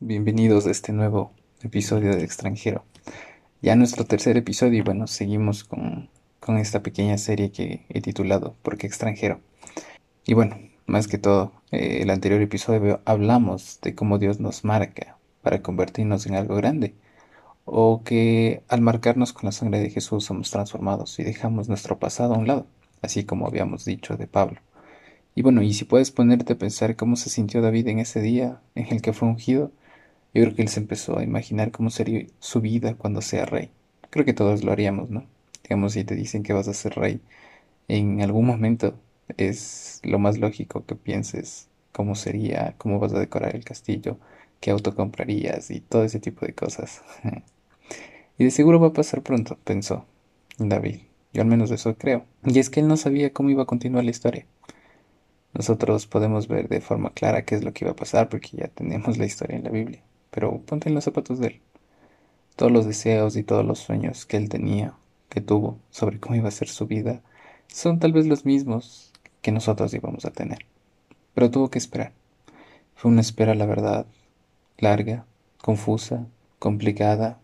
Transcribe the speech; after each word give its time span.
bienvenidos 0.00 0.66
a 0.66 0.70
este 0.70 0.92
nuevo 0.92 1.32
episodio 1.62 2.14
de 2.14 2.22
Extranjero. 2.22 2.84
Ya 3.62 3.76
nuestro 3.76 4.04
tercer 4.04 4.36
episodio 4.36 4.80
y 4.80 4.82
bueno, 4.82 5.06
seguimos 5.06 5.64
con, 5.64 6.10
con 6.38 6.58
esta 6.58 6.82
pequeña 6.82 7.16
serie 7.16 7.50
que 7.50 7.86
he 7.88 8.02
titulado 8.02 8.54
¿Por 8.60 8.76
qué 8.76 8.86
extranjero? 8.86 9.40
Y 10.26 10.34
bueno, 10.34 10.58
más 10.84 11.08
que 11.08 11.16
todo, 11.16 11.52
eh, 11.70 12.00
el 12.02 12.10
anterior 12.10 12.42
episodio 12.42 13.00
hablamos 13.06 13.80
de 13.80 13.94
cómo 13.94 14.18
Dios 14.18 14.38
nos 14.38 14.64
marca 14.64 15.16
para 15.40 15.62
convertirnos 15.62 16.26
en 16.26 16.34
algo 16.34 16.56
grande 16.56 16.94
o 17.64 18.02
que 18.04 18.62
al 18.68 18.82
marcarnos 18.82 19.32
con 19.32 19.46
la 19.46 19.52
sangre 19.52 19.80
de 19.80 19.88
Jesús 19.88 20.24
somos 20.26 20.50
transformados 20.50 21.18
y 21.18 21.24
dejamos 21.24 21.70
nuestro 21.70 21.98
pasado 21.98 22.34
a 22.34 22.38
un 22.38 22.46
lado, 22.46 22.66
así 23.00 23.24
como 23.24 23.46
habíamos 23.46 23.86
dicho 23.86 24.18
de 24.18 24.26
Pablo. 24.26 24.60
Y 25.34 25.40
bueno, 25.40 25.62
y 25.62 25.72
si 25.72 25.86
puedes 25.86 26.10
ponerte 26.10 26.52
a 26.52 26.58
pensar 26.58 26.96
cómo 26.96 27.16
se 27.16 27.30
sintió 27.30 27.62
David 27.62 27.88
en 27.88 27.98
ese 27.98 28.20
día 28.20 28.60
en 28.74 28.88
el 28.92 29.00
que 29.00 29.14
fue 29.14 29.28
ungido, 29.28 29.72
yo 30.36 30.42
creo 30.44 30.54
que 30.56 30.62
él 30.62 30.68
se 30.68 30.80
empezó 30.80 31.18
a 31.18 31.24
imaginar 31.24 31.70
cómo 31.70 31.90
sería 31.90 32.26
su 32.40 32.60
vida 32.60 32.94
cuando 32.94 33.22
sea 33.22 33.46
rey. 33.46 33.70
Creo 34.10 34.24
que 34.24 34.34
todos 34.34 34.64
lo 34.64 34.72
haríamos, 34.72 35.10
¿no? 35.10 35.24
Digamos, 35.62 35.94
si 35.94 36.04
te 36.04 36.14
dicen 36.14 36.42
que 36.42 36.52
vas 36.52 36.68
a 36.68 36.74
ser 36.74 36.94
rey, 36.94 37.20
en 37.88 38.20
algún 38.20 38.46
momento 38.46 38.94
es 39.36 40.00
lo 40.04 40.18
más 40.18 40.38
lógico 40.38 40.84
que 40.86 40.94
pienses 40.94 41.68
cómo 41.92 42.14
sería, 42.14 42.74
cómo 42.78 42.98
vas 42.98 43.12
a 43.14 43.20
decorar 43.20 43.56
el 43.56 43.64
castillo, 43.64 44.18
qué 44.60 44.70
auto 44.70 44.94
comprarías 44.94 45.70
y 45.70 45.80
todo 45.80 46.04
ese 46.04 46.20
tipo 46.20 46.46
de 46.46 46.54
cosas. 46.54 47.02
y 48.38 48.44
de 48.44 48.50
seguro 48.50 48.80
va 48.80 48.88
a 48.88 48.92
pasar 48.92 49.22
pronto, 49.22 49.58
pensó 49.64 50.06
David. 50.58 51.00
Yo 51.32 51.42
al 51.42 51.48
menos 51.48 51.70
eso 51.70 51.96
creo. 51.96 52.24
Y 52.44 52.58
es 52.58 52.70
que 52.70 52.80
él 52.80 52.88
no 52.88 52.96
sabía 52.96 53.32
cómo 53.32 53.50
iba 53.50 53.64
a 53.64 53.66
continuar 53.66 54.04
la 54.04 54.10
historia 54.10 54.46
nosotros 55.56 56.06
podemos 56.06 56.48
ver 56.48 56.68
de 56.68 56.80
forma 56.80 57.10
clara 57.10 57.44
qué 57.44 57.54
es 57.54 57.64
lo 57.64 57.72
que 57.72 57.84
iba 57.84 57.92
a 57.92 57.96
pasar 57.96 58.28
porque 58.28 58.50
ya 58.52 58.68
tenemos 58.68 59.16
la 59.16 59.24
historia 59.24 59.56
en 59.56 59.64
la 59.64 59.70
Biblia. 59.70 60.02
Pero 60.36 60.60
ponte 60.60 60.90
en 60.90 60.94
los 60.94 61.04
zapatos 61.04 61.38
de 61.38 61.46
él. 61.46 61.60
Todos 62.56 62.70
los 62.70 62.84
deseos 62.84 63.36
y 63.36 63.42
todos 63.42 63.64
los 63.64 63.78
sueños 63.78 64.26
que 64.26 64.36
él 64.36 64.50
tenía, 64.50 64.92
que 65.30 65.40
tuvo 65.40 65.78
sobre 65.88 66.20
cómo 66.20 66.36
iba 66.36 66.48
a 66.48 66.50
ser 66.50 66.68
su 66.68 66.86
vida, 66.86 67.22
son 67.68 68.00
tal 68.00 68.12
vez 68.12 68.26
los 68.26 68.44
mismos 68.44 69.12
que 69.40 69.50
nosotros 69.50 69.94
íbamos 69.94 70.26
a 70.26 70.32
tener. 70.32 70.66
Pero 71.32 71.50
tuvo 71.50 71.70
que 71.70 71.78
esperar. 71.78 72.12
Fue 72.94 73.10
una 73.10 73.22
espera, 73.22 73.54
la 73.54 73.64
verdad, 73.64 74.04
larga, 74.76 75.24
confusa, 75.56 76.26
complicada, 76.58 77.38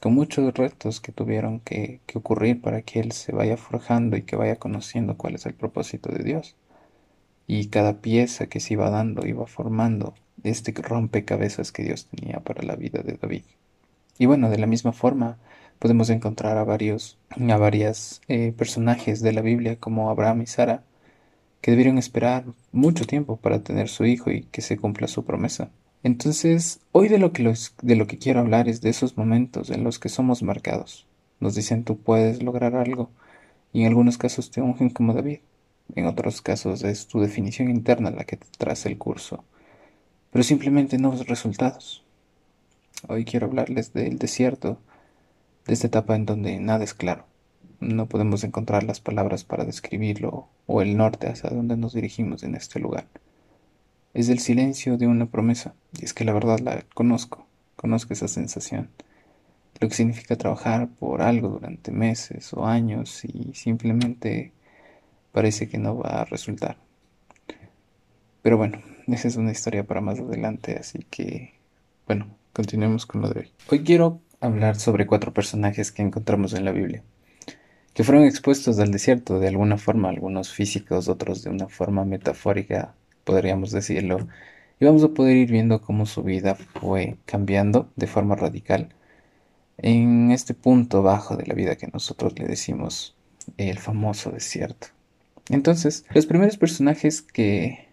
con 0.00 0.14
muchos 0.14 0.54
retos 0.54 1.00
que 1.00 1.10
tuvieron 1.10 1.58
que, 1.58 1.98
que 2.06 2.18
ocurrir 2.18 2.62
para 2.62 2.82
que 2.82 3.00
él 3.00 3.10
se 3.10 3.32
vaya 3.32 3.56
forjando 3.56 4.16
y 4.16 4.22
que 4.22 4.36
vaya 4.36 4.54
conociendo 4.54 5.16
cuál 5.16 5.34
es 5.34 5.46
el 5.46 5.54
propósito 5.54 6.12
de 6.12 6.22
Dios 6.22 6.54
y 7.46 7.68
cada 7.68 8.00
pieza 8.00 8.46
que 8.46 8.60
se 8.60 8.74
iba 8.74 8.90
dando 8.90 9.26
iba 9.26 9.46
formando 9.46 10.14
este 10.42 10.72
rompecabezas 10.72 11.72
que 11.72 11.84
Dios 11.84 12.06
tenía 12.06 12.40
para 12.40 12.62
la 12.62 12.76
vida 12.76 13.02
de 13.02 13.18
David. 13.20 13.42
Y 14.18 14.26
bueno, 14.26 14.50
de 14.50 14.58
la 14.58 14.66
misma 14.66 14.92
forma 14.92 15.38
podemos 15.78 16.10
encontrar 16.10 16.56
a 16.56 16.64
varios, 16.64 17.18
a 17.30 17.56
varias 17.56 18.20
eh, 18.28 18.52
personajes 18.56 19.20
de 19.20 19.32
la 19.32 19.42
Biblia 19.42 19.76
como 19.76 20.10
Abraham 20.10 20.42
y 20.42 20.46
Sara, 20.46 20.82
que 21.60 21.70
debieron 21.70 21.98
esperar 21.98 22.44
mucho 22.72 23.06
tiempo 23.06 23.36
para 23.36 23.62
tener 23.62 23.88
su 23.88 24.04
hijo 24.04 24.30
y 24.30 24.42
que 24.42 24.62
se 24.62 24.76
cumpla 24.76 25.08
su 25.08 25.24
promesa. 25.24 25.70
Entonces, 26.02 26.80
hoy 26.92 27.08
de 27.08 27.18
lo 27.18 27.32
que, 27.32 27.52
de 27.82 27.96
lo 27.96 28.06
que 28.06 28.18
quiero 28.18 28.40
hablar 28.40 28.68
es 28.68 28.80
de 28.80 28.90
esos 28.90 29.16
momentos 29.16 29.70
en 29.70 29.82
los 29.82 29.98
que 29.98 30.08
somos 30.08 30.42
marcados. 30.42 31.06
Nos 31.40 31.54
dicen 31.54 31.84
tú 31.84 31.98
puedes 31.98 32.42
lograr 32.42 32.76
algo 32.76 33.10
y 33.72 33.80
en 33.82 33.88
algunos 33.88 34.16
casos 34.16 34.50
te 34.50 34.62
ungen 34.62 34.90
como 34.90 35.12
David. 35.12 35.40
En 35.96 36.04
otros 36.04 36.42
casos 36.42 36.84
es 36.84 37.06
tu 37.06 37.20
definición 37.20 37.70
interna 37.70 38.10
la 38.10 38.24
que 38.24 38.36
te 38.36 38.46
traza 38.58 38.90
el 38.90 38.98
curso, 38.98 39.44
pero 40.30 40.44
simplemente 40.44 40.98
no 40.98 41.10
ves 41.10 41.26
resultados. 41.26 42.04
Hoy 43.08 43.24
quiero 43.24 43.46
hablarles 43.46 43.94
del 43.94 44.18
desierto, 44.18 44.78
de 45.66 45.72
esta 45.72 45.86
etapa 45.86 46.14
en 46.14 46.26
donde 46.26 46.60
nada 46.60 46.84
es 46.84 46.92
claro. 46.92 47.24
No 47.80 48.06
podemos 48.08 48.44
encontrar 48.44 48.84
las 48.84 49.00
palabras 49.00 49.44
para 49.44 49.64
describirlo 49.64 50.48
o 50.66 50.82
el 50.82 50.98
norte 50.98 51.28
hacia 51.28 51.48
donde 51.48 51.78
nos 51.78 51.94
dirigimos 51.94 52.42
en 52.42 52.56
este 52.56 52.78
lugar. 52.78 53.06
Es 54.12 54.28
el 54.28 54.38
silencio 54.38 54.98
de 54.98 55.06
una 55.06 55.24
promesa, 55.24 55.74
y 55.98 56.04
es 56.04 56.12
que 56.12 56.26
la 56.26 56.34
verdad 56.34 56.58
la 56.58 56.84
conozco, 56.92 57.46
conozco 57.74 58.12
esa 58.12 58.28
sensación. 58.28 58.90
Lo 59.80 59.88
que 59.88 59.94
significa 59.94 60.36
trabajar 60.36 60.88
por 60.88 61.22
algo 61.22 61.48
durante 61.48 61.90
meses 61.90 62.52
o 62.52 62.66
años 62.66 63.24
y 63.24 63.54
simplemente 63.54 64.52
parece 65.36 65.68
que 65.68 65.76
no 65.76 65.98
va 65.98 66.22
a 66.22 66.24
resultar. 66.24 66.78
Pero 68.40 68.56
bueno, 68.56 68.80
esa 69.06 69.28
es 69.28 69.36
una 69.36 69.52
historia 69.52 69.84
para 69.84 70.00
más 70.00 70.18
adelante, 70.18 70.78
así 70.80 71.00
que 71.10 71.52
bueno, 72.06 72.34
continuemos 72.54 73.04
con 73.04 73.20
lo 73.20 73.28
de 73.28 73.40
hoy. 73.40 73.52
Hoy 73.68 73.84
quiero 73.84 74.22
hablar 74.40 74.76
sobre 74.76 75.06
cuatro 75.06 75.34
personajes 75.34 75.92
que 75.92 76.00
encontramos 76.00 76.54
en 76.54 76.64
la 76.64 76.72
Biblia, 76.72 77.02
que 77.92 78.02
fueron 78.02 78.24
expuestos 78.24 78.78
al 78.78 78.90
desierto 78.90 79.38
de 79.38 79.48
alguna 79.48 79.76
forma, 79.76 80.08
algunos 80.08 80.54
físicos, 80.54 81.06
otros 81.06 81.42
de 81.42 81.50
una 81.50 81.68
forma 81.68 82.06
metafórica, 82.06 82.94
podríamos 83.24 83.72
decirlo, 83.72 84.26
y 84.80 84.86
vamos 84.86 85.04
a 85.04 85.08
poder 85.08 85.36
ir 85.36 85.50
viendo 85.50 85.82
cómo 85.82 86.06
su 86.06 86.22
vida 86.22 86.54
fue 86.54 87.18
cambiando 87.26 87.90
de 87.94 88.06
forma 88.06 88.36
radical 88.36 88.88
en 89.76 90.30
este 90.30 90.54
punto 90.54 91.02
bajo 91.02 91.36
de 91.36 91.44
la 91.44 91.52
vida 91.52 91.76
que 91.76 91.88
nosotros 91.88 92.38
le 92.38 92.46
decimos 92.46 93.14
el 93.58 93.78
famoso 93.78 94.30
desierto. 94.30 94.95
Entonces, 95.50 96.04
los 96.12 96.26
primeros 96.26 96.56
personajes 96.56 97.22
que, 97.22 97.86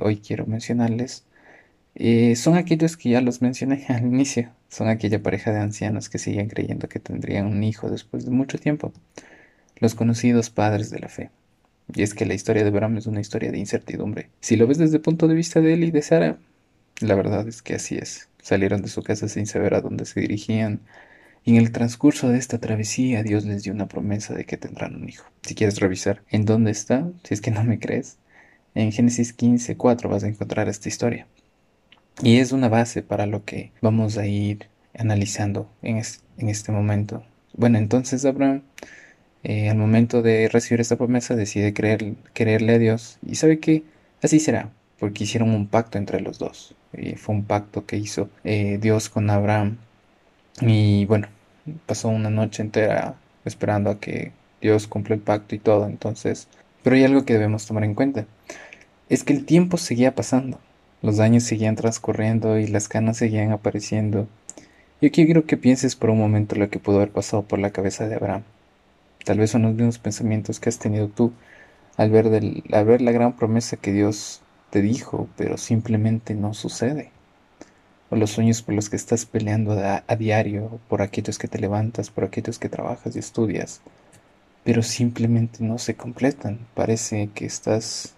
hoy 0.00 0.18
quiero 0.18 0.46
mencionarles 0.46 1.24
eh, 1.94 2.36
son 2.36 2.56
aquellos 2.56 2.96
que 2.96 3.10
ya 3.10 3.20
los 3.20 3.42
mencioné 3.42 3.84
al 3.88 4.02
inicio. 4.06 4.50
Son 4.68 4.88
aquella 4.88 5.22
pareja 5.22 5.52
de 5.52 5.60
ancianos 5.60 6.08
que 6.08 6.18
siguen 6.18 6.48
creyendo 6.48 6.88
que 6.88 7.00
tendrían 7.00 7.46
un 7.46 7.62
hijo 7.64 7.90
después 7.90 8.24
de 8.24 8.30
mucho 8.30 8.58
tiempo. 8.58 8.92
Los 9.76 9.94
conocidos 9.94 10.50
padres 10.50 10.90
de 10.90 10.98
la 10.98 11.08
fe. 11.08 11.30
Y 11.94 12.02
es 12.02 12.14
que 12.14 12.26
la 12.26 12.34
historia 12.34 12.62
de 12.62 12.68
Abraham 12.68 12.98
es 12.98 13.06
una 13.06 13.20
historia 13.20 13.50
de 13.50 13.58
incertidumbre. 13.58 14.28
Si 14.40 14.56
lo 14.56 14.66
ves 14.66 14.78
desde 14.78 14.96
el 14.96 15.02
punto 15.02 15.26
de 15.26 15.34
vista 15.34 15.60
de 15.60 15.74
él 15.74 15.84
y 15.84 15.90
de 15.90 16.02
Sara, 16.02 16.38
la 17.00 17.14
verdad 17.14 17.48
es 17.48 17.62
que 17.62 17.74
así 17.74 17.96
es. 17.96 18.28
Salieron 18.42 18.82
de 18.82 18.88
su 18.88 19.02
casa 19.02 19.28
sin 19.28 19.46
saber 19.46 19.74
a 19.74 19.80
dónde 19.80 20.04
se 20.04 20.20
dirigían, 20.20 20.80
en 21.50 21.56
el 21.56 21.72
transcurso 21.72 22.28
de 22.28 22.38
esta 22.38 22.58
travesía, 22.58 23.22
Dios 23.22 23.44
les 23.44 23.62
dio 23.62 23.72
una 23.72 23.88
promesa 23.88 24.34
de 24.34 24.44
que 24.44 24.56
tendrán 24.56 24.96
un 24.96 25.08
hijo. 25.08 25.24
Si 25.42 25.54
quieres 25.54 25.80
revisar 25.80 26.22
en 26.30 26.44
dónde 26.44 26.70
está, 26.70 27.08
si 27.24 27.34
es 27.34 27.40
que 27.40 27.50
no 27.50 27.64
me 27.64 27.78
crees, 27.78 28.18
en 28.74 28.92
Génesis 28.92 29.32
15, 29.32 29.76
4 29.76 30.08
vas 30.08 30.24
a 30.24 30.28
encontrar 30.28 30.68
esta 30.68 30.88
historia. 30.88 31.26
Y 32.22 32.38
es 32.38 32.52
una 32.52 32.68
base 32.68 33.02
para 33.02 33.26
lo 33.26 33.44
que 33.44 33.72
vamos 33.80 34.18
a 34.18 34.26
ir 34.26 34.66
analizando 34.96 35.70
en, 35.82 35.96
este 35.96 36.72
momento. 36.72 37.24
Bueno, 37.54 37.78
entonces 37.78 38.24
Abraham, 38.24 38.62
eh, 39.44 39.70
al 39.70 39.78
momento 39.78 40.22
de 40.22 40.48
recibir 40.48 40.80
esta 40.80 40.96
promesa, 40.96 41.36
decide 41.36 41.72
creer, 41.72 42.14
quererle 42.34 42.74
a 42.74 42.78
Dios. 42.78 43.18
Y 43.26 43.36
sabe 43.36 43.58
que 43.58 43.84
así 44.22 44.40
será, 44.40 44.70
porque 44.98 45.24
hicieron 45.24 45.50
un 45.50 45.68
pacto 45.68 45.98
entre 45.98 46.20
los 46.20 46.38
dos. 46.38 46.74
Y 46.92 47.14
fue 47.14 47.36
un 47.36 47.44
pacto 47.44 47.86
que 47.86 47.96
hizo 47.96 48.28
eh, 48.44 48.78
Dios 48.80 49.08
con 49.08 49.30
Abraham. 49.30 49.78
Y 50.60 51.04
bueno, 51.06 51.28
pasó 51.86 52.08
una 52.08 52.30
noche 52.30 52.62
entera 52.62 53.14
esperando 53.44 53.90
a 53.90 54.00
que 54.00 54.32
Dios 54.60 54.86
cumpla 54.86 55.14
el 55.14 55.20
pacto 55.20 55.54
y 55.54 55.58
todo. 55.58 55.86
Entonces, 55.86 56.48
pero 56.82 56.96
hay 56.96 57.04
algo 57.04 57.24
que 57.24 57.34
debemos 57.34 57.66
tomar 57.66 57.84
en 57.84 57.94
cuenta. 57.94 58.26
Es 59.08 59.24
que 59.24 59.32
el 59.32 59.44
tiempo 59.44 59.76
seguía 59.76 60.14
pasando. 60.14 60.58
Los 61.02 61.20
años 61.20 61.44
seguían 61.44 61.76
transcurriendo 61.76 62.58
y 62.58 62.66
las 62.66 62.88
canas 62.88 63.18
seguían 63.18 63.52
apareciendo. 63.52 64.28
Yo 65.00 65.10
quiero 65.12 65.46
que 65.46 65.56
pienses 65.56 65.94
por 65.94 66.10
un 66.10 66.18
momento 66.18 66.56
lo 66.56 66.70
que 66.70 66.80
pudo 66.80 66.96
haber 66.96 67.10
pasado 67.10 67.42
por 67.44 67.58
la 67.58 67.70
cabeza 67.70 68.08
de 68.08 68.16
Abraham. 68.16 68.42
Tal 69.24 69.38
vez 69.38 69.50
son 69.50 69.62
los 69.62 69.74
mismos 69.74 69.98
pensamientos 69.98 70.58
que 70.58 70.68
has 70.68 70.78
tenido 70.78 71.08
tú 71.08 71.32
al 71.96 72.10
ver, 72.10 72.26
al 72.72 72.84
ver 72.84 73.02
la 73.02 73.12
gran 73.12 73.34
promesa 73.36 73.76
que 73.76 73.92
Dios 73.92 74.42
te 74.70 74.82
dijo, 74.82 75.28
pero 75.36 75.56
simplemente 75.56 76.34
no 76.34 76.54
sucede 76.54 77.12
o 78.10 78.16
los 78.16 78.30
sueños 78.30 78.62
por 78.62 78.74
los 78.74 78.88
que 78.88 78.96
estás 78.96 79.26
peleando 79.26 79.72
a, 79.72 80.16
diario, 80.16 80.80
por 80.88 81.02
aquellos 81.02 81.38
que 81.38 81.48
te 81.48 81.58
levantas, 81.58 82.10
por 82.10 82.24
aquellos 82.24 82.58
que 82.58 82.68
trabajas 82.68 83.14
y 83.14 83.18
estudias, 83.18 83.80
pero 84.64 84.82
simplemente 84.82 85.62
no 85.62 85.78
se 85.78 85.94
completan. 85.94 86.66
Parece 86.74 87.30
que 87.34 87.44
estás 87.44 88.14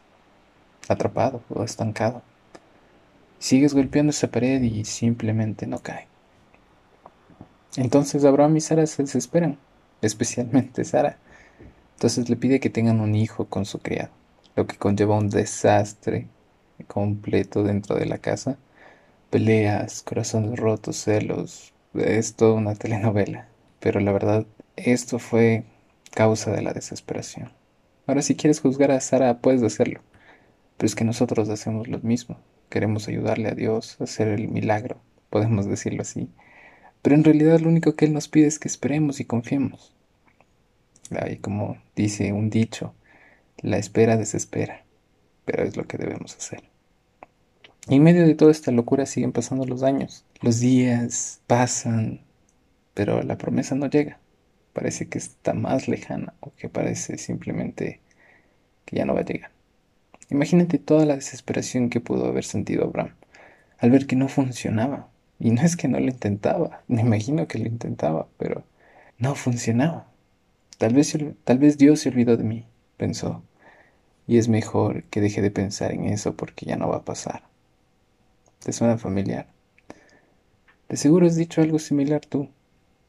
atrapado 0.88 1.42
o 1.48 1.64
estancado. 1.64 2.22
Sigues 3.38 3.74
golpeando 3.74 4.10
esa 4.10 4.30
pared 4.30 4.62
y 4.62 4.84
simplemente 4.84 5.66
no 5.66 5.80
cae. 5.80 6.06
Entonces 7.76 8.24
Abraham 8.24 8.56
y 8.56 8.60
Sara 8.60 8.86
se 8.86 9.02
desesperan, 9.02 9.58
especialmente 10.02 10.84
Sara. 10.84 11.18
Entonces 11.94 12.28
le 12.28 12.36
pide 12.36 12.60
que 12.60 12.70
tengan 12.70 13.00
un 13.00 13.14
hijo 13.14 13.46
con 13.46 13.66
su 13.66 13.80
criado, 13.80 14.10
lo 14.56 14.66
que 14.66 14.76
conlleva 14.76 15.18
un 15.18 15.28
desastre 15.28 16.28
completo 16.86 17.62
dentro 17.62 17.96
de 17.96 18.06
la 18.06 18.18
casa 18.18 18.56
peleas, 19.30 20.02
corazones 20.02 20.58
rotos, 20.58 20.96
celos. 20.96 21.72
Es 21.94 22.34
toda 22.34 22.54
una 22.54 22.74
telenovela. 22.76 23.48
Pero 23.80 24.00
la 24.00 24.12
verdad, 24.12 24.46
esto 24.76 25.18
fue 25.18 25.64
causa 26.10 26.50
de 26.52 26.62
la 26.62 26.72
desesperación. 26.72 27.52
Ahora, 28.06 28.22
si 28.22 28.34
quieres 28.34 28.60
juzgar 28.60 28.90
a 28.90 29.00
Sara, 29.00 29.38
puedes 29.38 29.62
hacerlo. 29.62 30.00
Pero 30.76 30.86
es 30.86 30.94
que 30.94 31.04
nosotros 31.04 31.48
hacemos 31.48 31.88
lo 31.88 31.98
mismo. 32.00 32.38
Queremos 32.68 33.08
ayudarle 33.08 33.48
a 33.48 33.54
Dios 33.54 33.96
a 34.00 34.04
hacer 34.04 34.28
el 34.28 34.48
milagro. 34.48 35.00
podemos 35.30 35.66
decirlo 35.66 36.02
así. 36.02 36.28
Pero 37.02 37.16
en 37.16 37.24
realidad 37.24 37.60
lo 37.60 37.68
único 37.68 37.94
que 37.94 38.04
Él 38.04 38.12
nos 38.12 38.28
pide 38.28 38.46
es 38.46 38.58
que 38.58 38.68
esperemos 38.68 39.20
y 39.20 39.24
confiemos. 39.24 39.94
Y 41.28 41.36
como 41.36 41.78
dice 41.96 42.32
un 42.32 42.50
dicho, 42.50 42.94
la 43.58 43.78
espera 43.78 44.16
desespera, 44.16 44.84
pero 45.44 45.64
es 45.64 45.76
lo 45.76 45.86
que 45.86 45.98
debemos 45.98 46.36
hacer. 46.36 46.62
Y 47.88 47.96
en 47.96 48.02
medio 48.02 48.26
de 48.26 48.34
toda 48.34 48.50
esta 48.50 48.70
locura 48.70 49.06
siguen 49.06 49.32
pasando 49.32 49.64
los 49.66 49.82
años. 49.82 50.24
Los 50.42 50.60
días 50.60 51.40
pasan, 51.46 52.20
pero 52.94 53.22
la 53.22 53.38
promesa 53.38 53.74
no 53.74 53.88
llega. 53.88 54.18
Parece 54.72 55.08
que 55.08 55.18
está 55.18 55.54
más 55.54 55.88
lejana 55.88 56.34
o 56.40 56.52
que 56.56 56.68
parece 56.68 57.18
simplemente 57.18 58.00
que 58.84 58.96
ya 58.96 59.04
no 59.04 59.14
va 59.14 59.20
a 59.20 59.24
llegar. 59.24 59.50
Imagínate 60.30 60.78
toda 60.78 61.06
la 61.06 61.16
desesperación 61.16 61.90
que 61.90 62.00
pudo 62.00 62.26
haber 62.26 62.44
sentido 62.44 62.84
Abraham 62.84 63.14
al 63.80 63.90
ver 63.90 64.06
que 64.06 64.16
no 64.16 64.28
funcionaba. 64.28 65.08
Y 65.38 65.50
no 65.50 65.62
es 65.62 65.76
que 65.76 65.88
no 65.88 65.98
lo 65.98 66.06
intentaba, 66.06 66.82
me 66.88 67.00
imagino 67.00 67.48
que 67.48 67.58
lo 67.58 67.66
intentaba, 67.66 68.28
pero 68.38 68.64
no 69.18 69.34
funcionaba. 69.34 70.06
Tal 70.78 70.94
vez, 70.94 71.16
tal 71.44 71.58
vez 71.58 71.78
Dios 71.78 72.00
se 72.00 72.10
olvidó 72.10 72.36
de 72.36 72.44
mí, 72.44 72.66
pensó, 72.96 73.42
y 74.26 74.38
es 74.38 74.48
mejor 74.48 75.04
que 75.04 75.20
deje 75.20 75.42
de 75.42 75.50
pensar 75.50 75.92
en 75.92 76.06
eso 76.06 76.36
porque 76.36 76.66
ya 76.66 76.76
no 76.76 76.88
va 76.88 76.98
a 76.98 77.04
pasar. 77.04 77.42
¿Te 78.62 78.74
suena 78.74 78.98
familiar? 78.98 79.46
De 80.90 80.98
seguro 80.98 81.26
has 81.26 81.34
dicho 81.34 81.62
algo 81.62 81.78
similar 81.78 82.20
tú. 82.20 82.50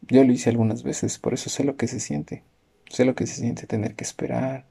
Yo 0.02 0.24
lo 0.24 0.32
hice 0.32 0.50
algunas 0.50 0.82
veces, 0.82 1.20
por 1.20 1.34
eso 1.34 1.50
sé 1.50 1.66
lo 1.66 1.76
que 1.76 1.90
se 1.90 2.00
siente. 2.00 2.44
Sé 2.90 3.04
lo 3.04 3.16
que 3.16 3.28
se 3.28 3.42
siente 3.42 3.68
tener 3.68 3.96
que 3.96 4.06
esperar 4.06 4.66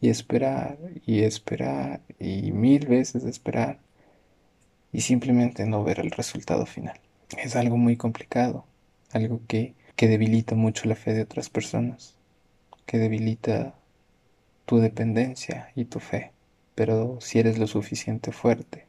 y 0.00 0.08
esperar 0.08 0.78
y 1.04 1.24
esperar 1.24 2.00
y 2.18 2.52
mil 2.52 2.86
veces 2.86 3.24
esperar 3.24 3.78
y 4.92 5.02
simplemente 5.02 5.66
no 5.66 5.84
ver 5.84 6.00
el 6.00 6.10
resultado 6.10 6.64
final. 6.64 6.98
Es 7.36 7.54
algo 7.54 7.76
muy 7.76 7.98
complicado, 7.98 8.64
algo 9.12 9.42
que, 9.46 9.74
que 9.94 10.08
debilita 10.08 10.54
mucho 10.54 10.88
la 10.88 10.94
fe 10.94 11.12
de 11.12 11.22
otras 11.22 11.50
personas, 11.50 12.14
que 12.86 12.96
debilita 12.96 13.74
tu 14.64 14.78
dependencia 14.78 15.70
y 15.76 15.84
tu 15.84 16.00
fe. 16.00 16.32
Pero 16.74 17.18
si 17.20 17.40
eres 17.40 17.58
lo 17.58 17.66
suficiente 17.66 18.32
fuerte 18.32 18.83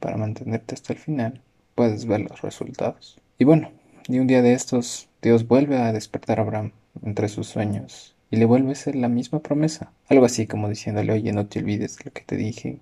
para 0.00 0.16
mantenerte 0.16 0.74
hasta 0.74 0.92
el 0.92 0.98
final, 0.98 1.40
puedes 1.74 2.06
ver 2.06 2.22
los 2.22 2.42
resultados. 2.42 3.18
Y 3.38 3.44
bueno, 3.44 3.70
y 4.08 4.18
un 4.18 4.26
día 4.26 4.42
de 4.42 4.54
estos, 4.54 5.08
Dios 5.22 5.46
vuelve 5.46 5.76
a 5.76 5.92
despertar 5.92 6.38
a 6.38 6.42
Abraham 6.42 6.72
entre 7.04 7.28
sus 7.28 7.46
sueños 7.46 8.16
y 8.30 8.36
le 8.36 8.44
vuelve 8.44 8.70
a 8.70 8.72
hacer 8.72 8.96
la 8.96 9.08
misma 9.08 9.40
promesa. 9.40 9.92
Algo 10.08 10.24
así 10.24 10.46
como 10.46 10.68
diciéndole, 10.68 11.12
oye, 11.12 11.32
no 11.32 11.46
te 11.46 11.60
olvides 11.60 11.96
de 11.96 12.06
lo 12.06 12.12
que 12.12 12.22
te 12.22 12.36
dije, 12.36 12.80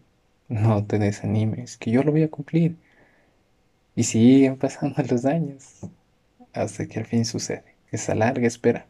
no 0.49 0.85
te 0.85 0.99
desanimes, 0.99 1.76
que 1.76 1.91
yo 1.91 2.03
lo 2.03 2.12
voy 2.12 2.23
a 2.23 2.31
cumplir. 2.31 2.76
Y 3.94 4.05
siguen 4.05 4.56
pasando 4.56 5.03
los 5.11 5.25
años 5.25 5.81
hasta 6.53 6.87
que 6.87 6.99
al 6.99 7.06
fin 7.06 7.25
sucede. 7.25 7.65
Esa 7.91 8.15
larga 8.15 8.47
espera 8.47 8.87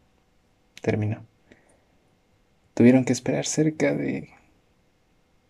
terminó. 0.82 1.24
Tuvieron 2.74 3.04
que 3.04 3.12
esperar 3.12 3.46
cerca 3.46 3.94
de 3.94 4.30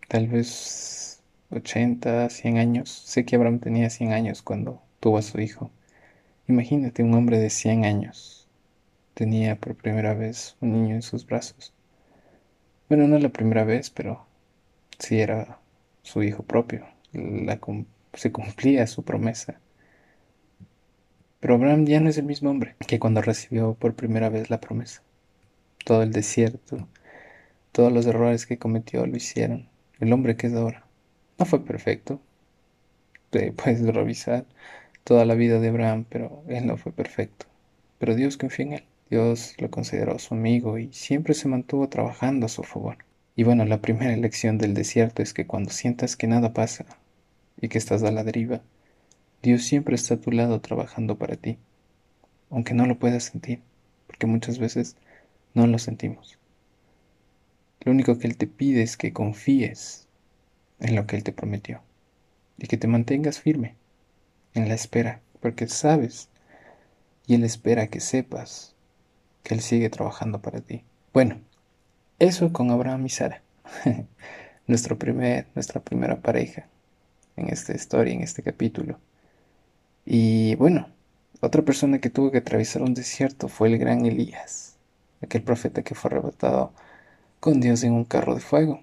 tal 0.07 0.27
vez 0.27 1.08
80, 1.51 2.29
100 2.29 2.57
años. 2.57 2.89
Sé 2.89 3.25
que 3.25 3.35
Abraham 3.35 3.59
tenía 3.59 3.89
100 3.89 4.13
años 4.13 4.41
cuando 4.41 4.81
tuvo 4.99 5.17
a 5.17 5.21
su 5.21 5.39
hijo. 5.39 5.71
Imagínate 6.47 7.03
un 7.03 7.13
hombre 7.13 7.39
de 7.39 7.49
100 7.49 7.85
años. 7.85 8.47
Tenía 9.13 9.55
por 9.55 9.75
primera 9.75 10.13
vez 10.13 10.55
un 10.61 10.73
niño 10.73 10.95
en 10.95 11.01
sus 11.01 11.25
brazos. 11.25 11.73
Bueno, 12.87 13.07
no 13.07 13.19
la 13.19 13.29
primera 13.29 13.63
vez, 13.63 13.89
pero 13.89 14.25
sí 14.97 15.19
era 15.19 15.59
su 16.03 16.23
hijo 16.23 16.43
propio. 16.43 16.85
se 18.13 18.31
cumplía 18.31 18.87
su 18.87 19.03
promesa. 19.03 19.59
Pero 21.39 21.55
Abraham 21.55 21.85
ya 21.85 21.99
no 21.99 22.09
es 22.09 22.17
el 22.17 22.25
mismo 22.25 22.49
hombre 22.49 22.75
que 22.87 22.99
cuando 22.99 23.21
recibió 23.21 23.73
por 23.73 23.95
primera 23.95 24.29
vez 24.29 24.49
la 24.49 24.59
promesa. 24.59 25.01
Todo 25.85 26.03
el 26.03 26.11
desierto, 26.11 26.87
todos 27.71 27.91
los 27.93 28.05
errores 28.05 28.45
que 28.45 28.57
cometió 28.57 29.05
lo 29.05 29.15
hicieron. 29.15 29.69
El 29.99 30.11
hombre 30.13 30.35
que 30.35 30.47
es 30.47 30.53
ahora. 30.53 30.88
No 31.39 31.45
fue 31.45 31.63
perfecto. 31.63 32.19
puedes 33.31 33.81
revisar 33.81 34.45
toda 35.05 35.23
la 35.23 35.35
vida 35.35 35.59
de 35.59 35.69
Abraham, 35.69 36.05
pero 36.09 36.43
él 36.49 36.67
no 36.67 36.75
fue 36.75 36.91
perfecto. 36.91 37.45
Pero 37.97 38.15
Dios 38.15 38.37
confió 38.37 38.65
en 38.65 38.73
él. 38.73 38.83
Dios 39.09 39.55
lo 39.57 39.71
consideró 39.71 40.19
su 40.19 40.33
amigo 40.33 40.77
y 40.77 40.91
siempre 40.91 41.33
se 41.33 41.47
mantuvo 41.47 41.87
trabajando 41.87 42.45
a 42.45 42.49
su 42.49 42.63
favor. 42.63 42.97
Y 43.35 43.43
bueno, 43.43 43.63
la 43.63 43.81
primera 43.81 44.15
lección 44.17 44.57
del 44.57 44.73
desierto 44.73 45.23
es 45.23 45.33
que 45.33 45.47
cuando 45.47 45.71
sientas 45.71 46.17
que 46.17 46.27
nada 46.27 46.53
pasa 46.53 46.85
y 47.59 47.69
que 47.69 47.77
estás 47.77 48.03
a 48.03 48.11
la 48.11 48.25
deriva, 48.25 48.61
Dios 49.41 49.63
siempre 49.63 49.95
está 49.95 50.15
a 50.15 50.21
tu 50.21 50.31
lado 50.31 50.59
trabajando 50.59 51.17
para 51.17 51.37
ti, 51.37 51.57
aunque 52.49 52.73
no 52.73 52.85
lo 52.85 52.99
puedas 52.99 53.23
sentir, 53.23 53.61
porque 54.07 54.27
muchas 54.27 54.59
veces 54.59 54.97
no 55.53 55.65
lo 55.65 55.79
sentimos. 55.79 56.37
Lo 57.79 57.93
único 57.93 58.19
que 58.19 58.27
Él 58.27 58.35
te 58.35 58.45
pide 58.45 58.83
es 58.83 58.97
que 58.97 59.13
confíes 59.13 60.08
en 60.79 60.95
lo 60.95 61.05
que 61.05 61.15
Él 61.15 61.23
te 61.23 61.31
prometió 61.31 61.81
y 62.57 62.67
que 62.67 62.77
te 62.77 62.87
mantengas 62.87 63.39
firme 63.39 63.75
en 64.53 64.67
la 64.67 64.75
espera, 64.75 65.21
porque 65.41 65.67
sabes 65.67 66.29
y 67.27 67.35
Él 67.35 67.43
espera 67.43 67.87
que 67.87 67.99
sepas 67.99 68.73
que 69.43 69.53
Él 69.53 69.61
sigue 69.61 69.89
trabajando 69.89 70.41
para 70.41 70.61
ti. 70.61 70.83
Bueno, 71.13 71.39
eso 72.19 72.51
con 72.51 72.71
Abraham 72.71 73.05
y 73.05 73.09
Sara, 73.09 73.41
Nuestro 74.67 74.99
primer, 74.99 75.47
nuestra 75.55 75.81
primera 75.81 76.21
pareja 76.21 76.67
en 77.35 77.49
esta 77.49 77.73
historia, 77.73 78.13
en 78.13 78.21
este 78.21 78.43
capítulo. 78.43 78.99
Y 80.05 80.55
bueno, 80.55 80.89
otra 81.41 81.63
persona 81.63 81.99
que 81.99 82.09
tuvo 82.09 82.31
que 82.31 82.39
atravesar 82.39 82.81
un 82.81 82.93
desierto 82.93 83.47
fue 83.47 83.69
el 83.69 83.77
gran 83.77 84.05
Elías, 84.05 84.75
aquel 85.21 85.41
profeta 85.41 85.81
que 85.81 85.95
fue 85.95 86.11
arrebatado 86.11 86.73
con 87.39 87.61
Dios 87.61 87.83
en 87.83 87.93
un 87.93 88.05
carro 88.05 88.35
de 88.35 88.41
fuego. 88.41 88.81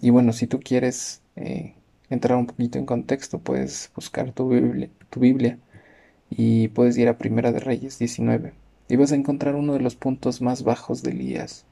Y 0.00 0.10
bueno, 0.10 0.32
si 0.32 0.46
tú 0.46 0.60
quieres 0.60 1.22
eh, 1.36 1.74
entrar 2.10 2.38
un 2.38 2.46
poquito 2.46 2.78
en 2.78 2.86
contexto, 2.86 3.38
puedes 3.38 3.90
buscar 3.94 4.32
tu 4.32 4.48
Biblia, 4.48 4.88
tu 5.10 5.20
Biblia 5.20 5.58
y 6.30 6.68
puedes 6.68 6.96
ir 6.98 7.08
a 7.08 7.18
Primera 7.18 7.52
de 7.52 7.60
Reyes 7.60 7.98
19 7.98 8.52
y 8.88 8.96
vas 8.96 9.12
a 9.12 9.16
encontrar 9.16 9.54
uno 9.54 9.74
de 9.74 9.80
los 9.80 9.96
puntos 9.96 10.40
más 10.40 10.62
bajos 10.62 11.02
de 11.02 11.10
Elías, 11.10 11.64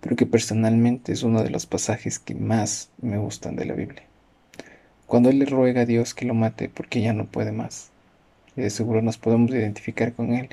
pero 0.00 0.16
que 0.16 0.26
personalmente 0.26 1.12
es 1.12 1.22
uno 1.22 1.42
de 1.42 1.50
los 1.50 1.66
pasajes 1.66 2.18
que 2.18 2.34
más 2.34 2.90
me 3.00 3.18
gustan 3.18 3.56
de 3.56 3.66
la 3.66 3.74
Biblia. 3.74 4.02
Cuando 5.06 5.30
él 5.30 5.38
le 5.38 5.46
ruega 5.46 5.82
a 5.82 5.86
Dios 5.86 6.14
que 6.14 6.26
lo 6.26 6.34
mate 6.34 6.68
porque 6.68 7.00
ya 7.00 7.12
no 7.12 7.26
puede 7.26 7.52
más. 7.52 7.90
Y 8.56 8.62
de 8.62 8.70
seguro 8.70 9.02
nos 9.02 9.18
podemos 9.18 9.50
identificar 9.52 10.12
con 10.12 10.34
él, 10.34 10.48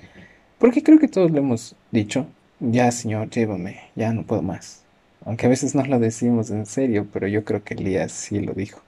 porque 0.59 0.83
creo 0.83 0.99
que 0.99 1.07
todos 1.07 1.31
lo 1.31 1.39
hemos 1.39 1.75
dicho, 1.91 2.27
ya 2.59 2.91
Señor, 2.91 3.29
llévame, 3.29 3.79
ya 3.95 4.13
no 4.13 4.23
puedo 4.23 4.41
más. 4.43 4.84
Aunque 5.25 5.47
a 5.47 5.49
veces 5.49 5.75
no 5.75 5.83
lo 5.85 5.99
decimos 5.99 6.51
en 6.51 6.65
serio, 6.65 7.07
pero 7.11 7.27
yo 7.27 7.43
creo 7.43 7.63
que 7.63 7.73
Elías 7.73 8.11
sí 8.11 8.39
lo 8.39 8.53
dijo. 8.53 8.81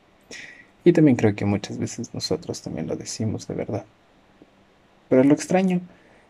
Y 0.84 0.94
también 0.94 1.18
creo 1.18 1.36
que 1.36 1.46
muchas 1.46 1.80
veces 1.80 2.14
nosotros 2.14 2.62
también 2.62 2.88
lo 2.88 2.96
decimos 2.96 3.48
de 3.48 3.56
verdad. 3.56 3.86
Pero 5.10 5.24
lo 5.24 5.34
extraño 5.34 5.82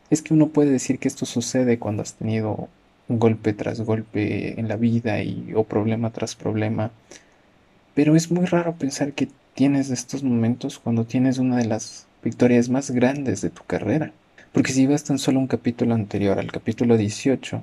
es 0.09 0.21
que 0.21 0.33
uno 0.33 0.47
puede 0.47 0.71
decir 0.71 0.97
que 0.97 1.07
esto 1.07 1.25
sucede 1.25 1.77
cuando 1.77 2.01
has 2.01 2.13
tenido 2.13 2.69
un 3.09 3.19
golpe 3.19 3.53
tras 3.53 3.81
golpe 3.81 4.59
en 4.59 4.67
la 4.67 4.77
vida 4.77 5.21
y 5.21 5.53
o 5.55 5.63
problema 5.63 6.11
tras 6.11 6.35
problema. 6.35 6.91
Pero 7.93 8.15
es 8.15 8.31
muy 8.31 8.45
raro 8.45 8.75
pensar 8.75 9.13
que 9.13 9.27
tienes 9.53 9.89
estos 9.89 10.23
momentos 10.23 10.79
cuando 10.79 11.05
tienes 11.05 11.37
una 11.37 11.57
de 11.57 11.65
las 11.65 12.07
victorias 12.23 12.69
más 12.69 12.91
grandes 12.91 13.41
de 13.41 13.49
tu 13.49 13.63
carrera. 13.63 14.11
Porque 14.53 14.71
si 14.71 14.87
vas 14.87 15.03
tan 15.03 15.19
solo 15.19 15.39
un 15.39 15.47
capítulo 15.47 15.93
anterior, 15.93 16.39
al 16.39 16.51
capítulo 16.51 16.97
18, 16.97 17.61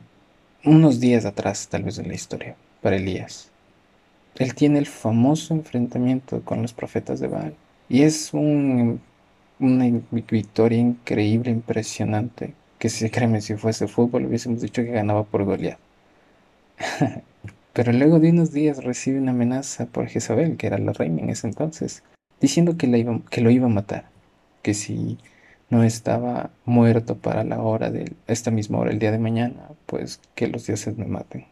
unos 0.65 1.01
días 1.01 1.25
atrás 1.25 1.69
tal 1.71 1.85
vez 1.85 1.99
en 1.99 2.09
la 2.09 2.15
historia, 2.15 2.57
para 2.81 2.97
Elías, 2.97 3.51
él 4.37 4.55
tiene 4.55 4.79
el 4.79 4.87
famoso 4.87 5.55
enfrentamiento 5.55 6.43
con 6.43 6.63
los 6.63 6.73
profetas 6.73 7.21
de 7.21 7.29
Baal. 7.29 7.55
Y 7.89 8.03
es 8.03 8.35
un, 8.35 9.01
una 9.61 10.03
victoria 10.11 10.79
increíble, 10.79 11.51
impresionante, 11.51 12.55
que 12.79 12.89
si 12.89 13.09
créeme, 13.11 13.41
si 13.41 13.55
fuese 13.55 13.87
fútbol 13.87 14.27
hubiésemos 14.27 14.61
dicho 14.61 14.83
que 14.83 14.91
ganaba 14.91 15.25
por 15.25 15.45
Goliat. 15.45 15.79
Pero 17.73 17.93
luego 17.93 18.21
de 18.21 18.31
unos 18.31 18.53
días 18.53 18.83
recibe 18.85 19.19
una 19.19 19.33
amenaza 19.33 19.87
por 19.87 20.07
Jezabel, 20.09 20.57
que 20.57 20.67
era 20.67 20.79
la 20.79 20.93
reina 20.93 21.23
en 21.23 21.31
ese 21.31 21.47
entonces, 21.47 22.03
diciendo 22.41 22.77
que, 22.77 22.87
iba, 22.87 23.21
que 23.31 23.41
lo 23.41 23.51
iba 23.51 23.67
a 23.67 23.71
matar, 23.71 24.11
que 24.63 24.75
si 24.75 25.19
no 25.75 25.83
estaba 25.83 26.51
muerto 26.65 27.17
para 27.19 27.43
la 27.43 27.61
hora 27.61 27.91
de 27.91 28.13
esta 28.29 28.53
misma 28.53 28.79
hora, 28.79 28.93
el 28.93 29.01
día 29.01 29.11
de 29.11 29.19
mañana, 29.19 29.71
pues 29.87 30.21
que 30.37 30.47
los 30.47 30.67
dioses 30.67 30.97
me 30.97 31.07
maten. 31.07 31.47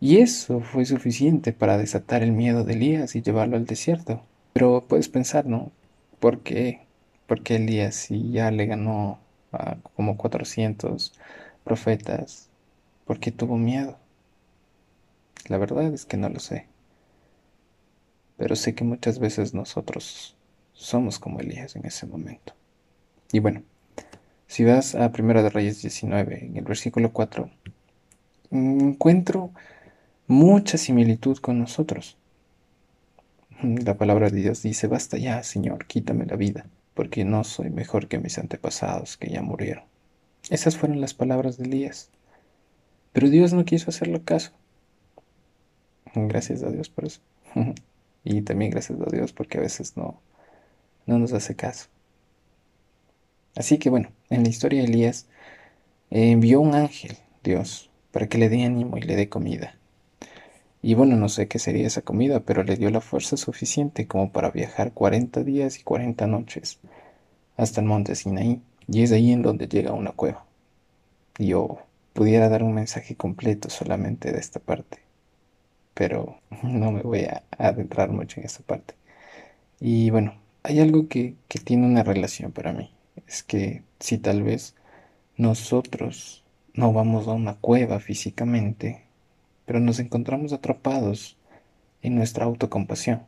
Y 0.00 0.18
eso 0.18 0.60
fue 0.60 0.84
suficiente 0.84 1.52
para 1.52 1.78
desatar 1.78 2.24
el 2.24 2.32
miedo 2.32 2.64
de 2.64 2.74
Elías 2.74 3.14
y 3.14 3.22
llevarlo 3.22 3.56
al 3.56 3.66
desierto. 3.66 4.20
Pero 4.52 4.84
puedes 4.88 5.08
pensar, 5.08 5.46
¿no? 5.46 5.70
¿Por 6.18 6.40
qué? 6.40 6.80
Porque 7.28 7.54
Elías 7.54 7.94
si 7.94 8.32
ya 8.32 8.50
le 8.50 8.66
ganó 8.66 9.20
a 9.52 9.76
como 9.94 10.16
400 10.16 11.12
profetas? 11.64 12.48
¿Por 13.04 13.20
qué 13.20 13.30
tuvo 13.30 13.56
miedo? 13.56 13.96
La 15.48 15.58
verdad 15.58 15.84
es 15.94 16.04
que 16.04 16.16
no 16.16 16.28
lo 16.28 16.40
sé. 16.40 16.66
Pero 18.36 18.56
sé 18.56 18.74
que 18.74 18.84
muchas 18.84 19.18
veces 19.18 19.54
nosotros 19.54 20.35
somos 20.76 21.18
como 21.18 21.40
Elías 21.40 21.74
en 21.74 21.86
ese 21.86 22.06
momento. 22.06 22.54
Y 23.32 23.40
bueno, 23.40 23.62
si 24.46 24.64
vas 24.64 24.94
a 24.94 25.10
Primera 25.10 25.42
de 25.42 25.50
Reyes 25.50 25.82
19, 25.82 26.44
en 26.44 26.56
el 26.56 26.64
versículo 26.64 27.12
4, 27.12 27.50
encuentro 28.50 29.50
mucha 30.26 30.78
similitud 30.78 31.38
con 31.38 31.58
nosotros. 31.58 32.16
La 33.62 33.96
palabra 33.96 34.28
de 34.30 34.40
Dios 34.40 34.62
dice, 34.62 34.86
basta 34.86 35.16
ya, 35.16 35.42
Señor, 35.42 35.86
quítame 35.86 36.26
la 36.26 36.36
vida, 36.36 36.66
porque 36.94 37.24
no 37.24 37.42
soy 37.42 37.70
mejor 37.70 38.06
que 38.06 38.18
mis 38.18 38.38
antepasados 38.38 39.16
que 39.16 39.30
ya 39.30 39.42
murieron. 39.42 39.84
Esas 40.50 40.76
fueron 40.76 41.00
las 41.00 41.14
palabras 41.14 41.56
de 41.56 41.64
Elías. 41.64 42.10
Pero 43.12 43.30
Dios 43.30 43.54
no 43.54 43.64
quiso 43.64 43.90
hacerlo 43.90 44.22
caso. 44.24 44.52
Gracias 46.14 46.62
a 46.62 46.70
Dios 46.70 46.90
por 46.90 47.06
eso. 47.06 47.20
y 48.24 48.42
también 48.42 48.70
gracias 48.70 49.00
a 49.00 49.10
Dios 49.10 49.32
porque 49.32 49.58
a 49.58 49.62
veces 49.62 49.96
no, 49.96 50.20
no 51.06 51.18
nos 51.18 51.32
hace 51.32 51.56
caso. 51.56 51.88
Así 53.54 53.78
que 53.78 53.90
bueno, 53.90 54.10
en 54.28 54.42
la 54.42 54.48
historia 54.50 54.82
de 54.82 54.88
Elías 54.88 55.26
envió 56.10 56.60
un 56.60 56.74
ángel, 56.74 57.16
Dios, 57.42 57.90
para 58.12 58.28
que 58.28 58.38
le 58.38 58.48
dé 58.48 58.64
ánimo 58.64 58.98
y 58.98 59.02
le 59.02 59.16
dé 59.16 59.28
comida. 59.28 59.76
Y 60.82 60.94
bueno, 60.94 61.16
no 61.16 61.28
sé 61.28 61.48
qué 61.48 61.58
sería 61.58 61.86
esa 61.86 62.02
comida, 62.02 62.40
pero 62.40 62.62
le 62.62 62.76
dio 62.76 62.90
la 62.90 63.00
fuerza 63.00 63.36
suficiente 63.36 64.06
como 64.06 64.30
para 64.30 64.50
viajar 64.50 64.92
40 64.92 65.42
días 65.42 65.78
y 65.80 65.82
40 65.82 66.26
noches 66.26 66.78
hasta 67.56 67.80
el 67.80 67.86
monte 67.86 68.14
Sinaí. 68.14 68.60
Y 68.86 69.02
es 69.02 69.10
ahí 69.12 69.32
en 69.32 69.42
donde 69.42 69.66
llega 69.66 69.92
una 69.92 70.12
cueva. 70.12 70.46
Yo 71.38 71.78
pudiera 72.12 72.48
dar 72.48 72.62
un 72.62 72.74
mensaje 72.74 73.16
completo 73.16 73.68
solamente 73.68 74.32
de 74.32 74.38
esta 74.38 74.60
parte, 74.60 75.00
pero 75.94 76.38
no 76.62 76.92
me 76.92 77.02
voy 77.02 77.24
a 77.24 77.42
adentrar 77.58 78.10
mucho 78.10 78.40
en 78.40 78.46
esta 78.46 78.62
parte. 78.62 78.94
Y 79.80 80.10
bueno, 80.10 80.34
hay 80.66 80.80
algo 80.80 81.06
que, 81.06 81.36
que 81.46 81.60
tiene 81.60 81.86
una 81.86 82.02
relación 82.02 82.50
para 82.50 82.72
mí. 82.72 82.90
Es 83.28 83.44
que 83.44 83.84
si 84.00 84.18
tal 84.18 84.42
vez 84.42 84.74
nosotros 85.36 86.44
no 86.74 86.92
vamos 86.92 87.28
a 87.28 87.32
una 87.32 87.54
cueva 87.54 88.00
físicamente, 88.00 89.04
pero 89.64 89.78
nos 89.78 90.00
encontramos 90.00 90.52
atrapados 90.52 91.38
en 92.02 92.16
nuestra 92.16 92.46
autocompasión. 92.46 93.22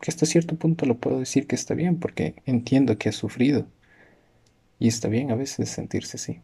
Que 0.00 0.10
hasta 0.10 0.26
cierto 0.26 0.56
punto 0.56 0.84
lo 0.84 0.96
puedo 0.96 1.20
decir 1.20 1.46
que 1.46 1.54
está 1.54 1.74
bien, 1.74 2.00
porque 2.00 2.34
entiendo 2.44 2.98
que 2.98 3.10
has 3.10 3.14
sufrido. 3.14 3.66
Y 4.80 4.88
está 4.88 5.06
bien 5.06 5.30
a 5.30 5.36
veces 5.36 5.70
sentirse 5.70 6.16
así. 6.16 6.40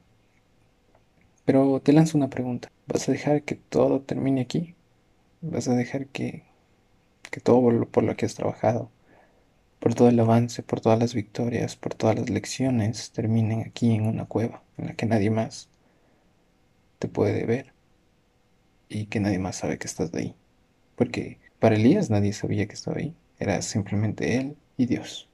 Pero 1.45 1.81
te 1.81 1.93
lanzo 1.93 2.19
una 2.19 2.31
pregunta. 2.31 2.71
¿Vas 2.87 3.09
a 3.09 3.13
dejar 3.13 3.43
que 3.43 3.57
todo 3.57 4.01
termine 4.01 4.43
aquí? 4.43 4.77
¿Vas 5.41 5.67
a 5.67 5.75
dejar 5.75 6.07
que, 6.07 6.45
que 7.33 7.41
todo 7.41 7.89
por 7.89 8.05
lo 8.05 8.17
que 8.17 8.27
has 8.27 8.35
trabajado, 8.37 8.91
por 9.81 9.95
todo 9.95 10.09
el 10.09 10.21
avance, 10.21 10.63
por 10.63 10.81
todas 10.81 10.99
las 10.99 11.15
victorias, 11.15 11.77
por 11.77 11.95
todas 11.95 12.17
las 12.17 12.31
lecciones, 12.31 13.11
terminen 13.13 13.63
aquí 13.63 13.95
en 13.95 14.07
una 14.07 14.27
cueva 14.27 14.63
en 14.79 14.87
la 14.87 14.95
que 14.95 15.07
nadie 15.07 15.31
más 15.31 15.69
te 16.99 17.09
puede 17.09 17.45
ver? 17.47 17.77
y 18.89 19.07
que 19.07 19.21
nadie 19.21 19.39
más 19.39 19.57
sabe 19.57 19.79
que 19.79 19.87
estás 19.87 20.13
de 20.13 20.21
ahí. 20.21 20.35
Porque 20.97 21.39
para 21.59 21.77
Elías 21.77 22.11
nadie 22.11 22.33
sabía 22.33 22.67
que 22.67 22.75
estaba 22.75 22.99
ahí. 22.99 23.15
Era 23.39 23.61
simplemente 23.63 24.37
él 24.37 24.57
y 24.77 24.87
Dios. 24.87 25.29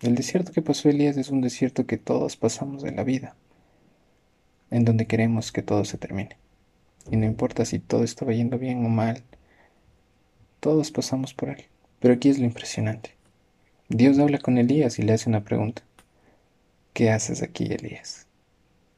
El 0.00 0.14
desierto 0.14 0.52
que 0.52 0.62
pasó 0.62 0.88
Elías 0.88 1.16
es 1.16 1.30
un 1.30 1.40
desierto 1.40 1.86
que 1.86 1.98
todos 1.98 2.36
pasamos 2.36 2.84
en 2.84 2.96
la 2.96 3.04
vida, 3.04 3.36
en 4.70 4.84
donde 4.84 5.06
queremos 5.06 5.52
que 5.52 5.62
todo 5.62 5.84
se 5.84 5.98
termine. 5.98 6.36
Y 7.10 7.16
no 7.16 7.26
importa 7.26 7.64
si 7.64 7.78
todo 7.78 8.04
estaba 8.04 8.32
yendo 8.32 8.58
bien 8.58 8.84
o 8.84 8.88
mal, 8.88 9.22
todos 10.60 10.90
pasamos 10.90 11.34
por 11.34 11.50
él. 11.50 11.64
Pero 12.00 12.14
aquí 12.14 12.30
es 12.30 12.38
lo 12.38 12.46
impresionante. 12.46 13.14
Dios 13.88 14.18
habla 14.18 14.38
con 14.38 14.58
Elías 14.58 14.98
y 14.98 15.02
le 15.02 15.12
hace 15.12 15.28
una 15.28 15.44
pregunta. 15.44 15.82
¿Qué 16.92 17.10
haces 17.10 17.42
aquí, 17.42 17.64
Elías? 17.66 18.26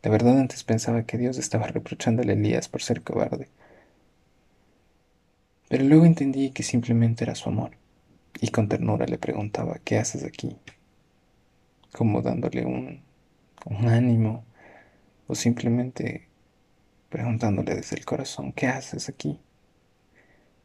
De 0.03 0.11
verdad 0.11 0.39
antes 0.39 0.65
pensaba 0.65 1.05
que 1.05 1.19
Dios 1.19 1.39
estaba 1.39 1.67
reprochándole 1.67 2.33
a 2.33 2.37
Elías 2.37 2.69
por 2.69 2.83
ser 2.83 3.03
cobarde. 3.03 3.49
Pero 5.69 5.85
luego 5.85 6.05
entendí 6.05 6.51
que 6.51 6.63
simplemente 6.63 7.25
era 7.25 7.35
su 7.35 7.49
amor, 7.49 7.73
y 8.41 8.49
con 8.49 8.69
ternura 8.69 9.07
le 9.07 9.19
preguntaba, 9.19 9.81
¿qué 9.85 9.99
haces 9.99 10.25
aquí? 10.25 10.57
Como 11.93 12.23
dándole 12.23 12.67
un, 12.67 13.03
un 13.65 13.89
ánimo, 13.89 14.45
o 15.29 15.35
simplemente 15.35 16.29
preguntándole 17.09 17.75
desde 17.75 17.97
el 17.97 18.05
corazón, 18.05 18.53
¿qué 18.53 18.67
haces 18.67 19.09
aquí? 19.09 19.39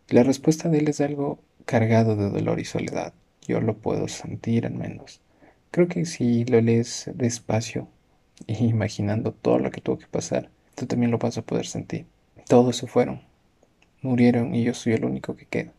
La 0.10 0.24
respuesta 0.24 0.70
de 0.70 0.80
él 0.80 0.90
es 0.90 1.00
algo 1.02 1.40
cargado 1.68 2.16
de 2.16 2.30
dolor 2.30 2.60
y 2.60 2.66
soledad. 2.66 3.14
Yo 3.46 3.60
lo 3.60 3.78
puedo 3.78 4.08
sentir 4.08 4.66
al 4.66 4.74
menos. 4.74 5.22
Creo 5.70 5.90
que 5.90 6.06
si 6.06 6.46
lo 6.46 6.62
lees 6.62 7.12
despacio, 7.14 7.90
y 8.48 8.54
imaginando 8.66 9.34
todo 9.34 9.60
lo 9.60 9.70
que 9.70 9.82
tuvo 9.82 10.00
que 10.00 10.08
pasar, 10.08 10.50
tú 10.76 10.86
también 10.86 11.12
lo 11.12 11.18
vas 11.18 11.38
a 11.38 11.42
poder 11.42 11.68
sentir. 11.68 12.06
Todos 12.48 12.78
se 12.78 12.88
fueron, 12.88 13.22
murieron 14.02 14.56
y 14.56 14.64
yo 14.64 14.74
soy 14.74 14.94
el 14.94 15.04
único 15.04 15.36
que 15.36 15.46
queda. 15.46 15.74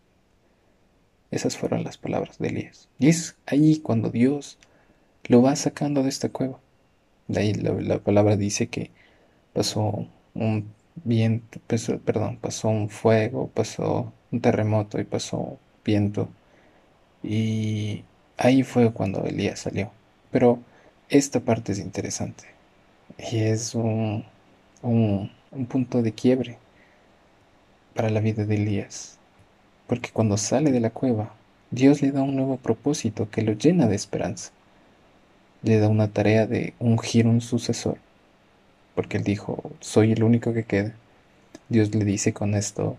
Esas 1.30 1.57
fueron 1.57 1.85
las 1.85 1.97
palabras 1.97 2.38
de 2.38 2.49
Elías. 2.49 2.88
Y 2.99 3.09
es 3.09 3.37
ahí 3.47 3.78
cuando 3.78 4.11
Dios 4.11 4.59
lo 5.26 5.40
va 5.40 5.57
sacando 5.57 6.02
de 6.02 6.11
esta 6.11 6.28
cueva. 6.28 6.61
De 7.28 7.40
ahí 7.40 7.54
la, 7.54 7.99
palabra 7.99 8.37
dice 8.37 8.68
que 8.68 8.90
pasó 9.54 10.07
un 10.35 10.71
viento, 10.97 11.61
perdón, 12.04 12.37
pasó 12.38 12.68
un 12.68 12.90
fuego, 12.90 13.49
pasó 13.49 14.12
un 14.30 14.40
terremoto 14.40 15.00
y 15.00 15.04
pasó 15.04 15.59
viento. 15.88 16.28
Y 17.23 18.04
ahí 18.37 18.62
fue 18.62 18.92
cuando 18.92 19.25
Elías 19.25 19.61
salió. 19.61 19.90
Pero 20.30 20.59
esta 21.09 21.40
parte 21.40 21.73
es 21.73 21.78
interesante 21.78 22.45
y 23.18 23.38
es 23.38 23.75
un, 23.75 24.25
un, 24.83 25.30
punto 25.68 26.02
de 26.02 26.12
quiebre 26.12 26.59
para 27.95 28.11
la 28.11 28.21
vida 28.21 28.45
de 28.45 28.57
Elías, 28.57 29.18
porque 29.87 30.11
cuando 30.12 30.37
sale 30.37 30.71
de 30.71 30.80
la 30.80 30.90
cueva, 30.90 31.35
Dios 31.71 32.02
le 32.02 32.12
da 32.12 32.23
un 32.23 32.37
nuevo 32.37 32.59
propósito 32.59 33.30
que 33.30 33.42
lo 33.42 33.52
llena 33.52 33.87
de 33.87 33.97
esperanza. 33.97 34.52
Le 35.62 35.78
da 35.78 35.88
una 35.88 36.09
tarea 36.09 36.47
de 36.47 36.75
ungir 36.78 37.26
un 37.26 37.40
sucesor, 37.40 37.99
porque 38.95 39.16
él 39.16 39.25
dijo, 39.25 39.73
soy 39.80 40.12
el 40.12 40.23
único 40.23 40.52
que 40.52 40.64
queda. 40.64 40.92
Dios 41.68 41.95
le 41.95 42.04
dice 42.04 42.33
con 42.33 42.54
esto, 42.54 42.97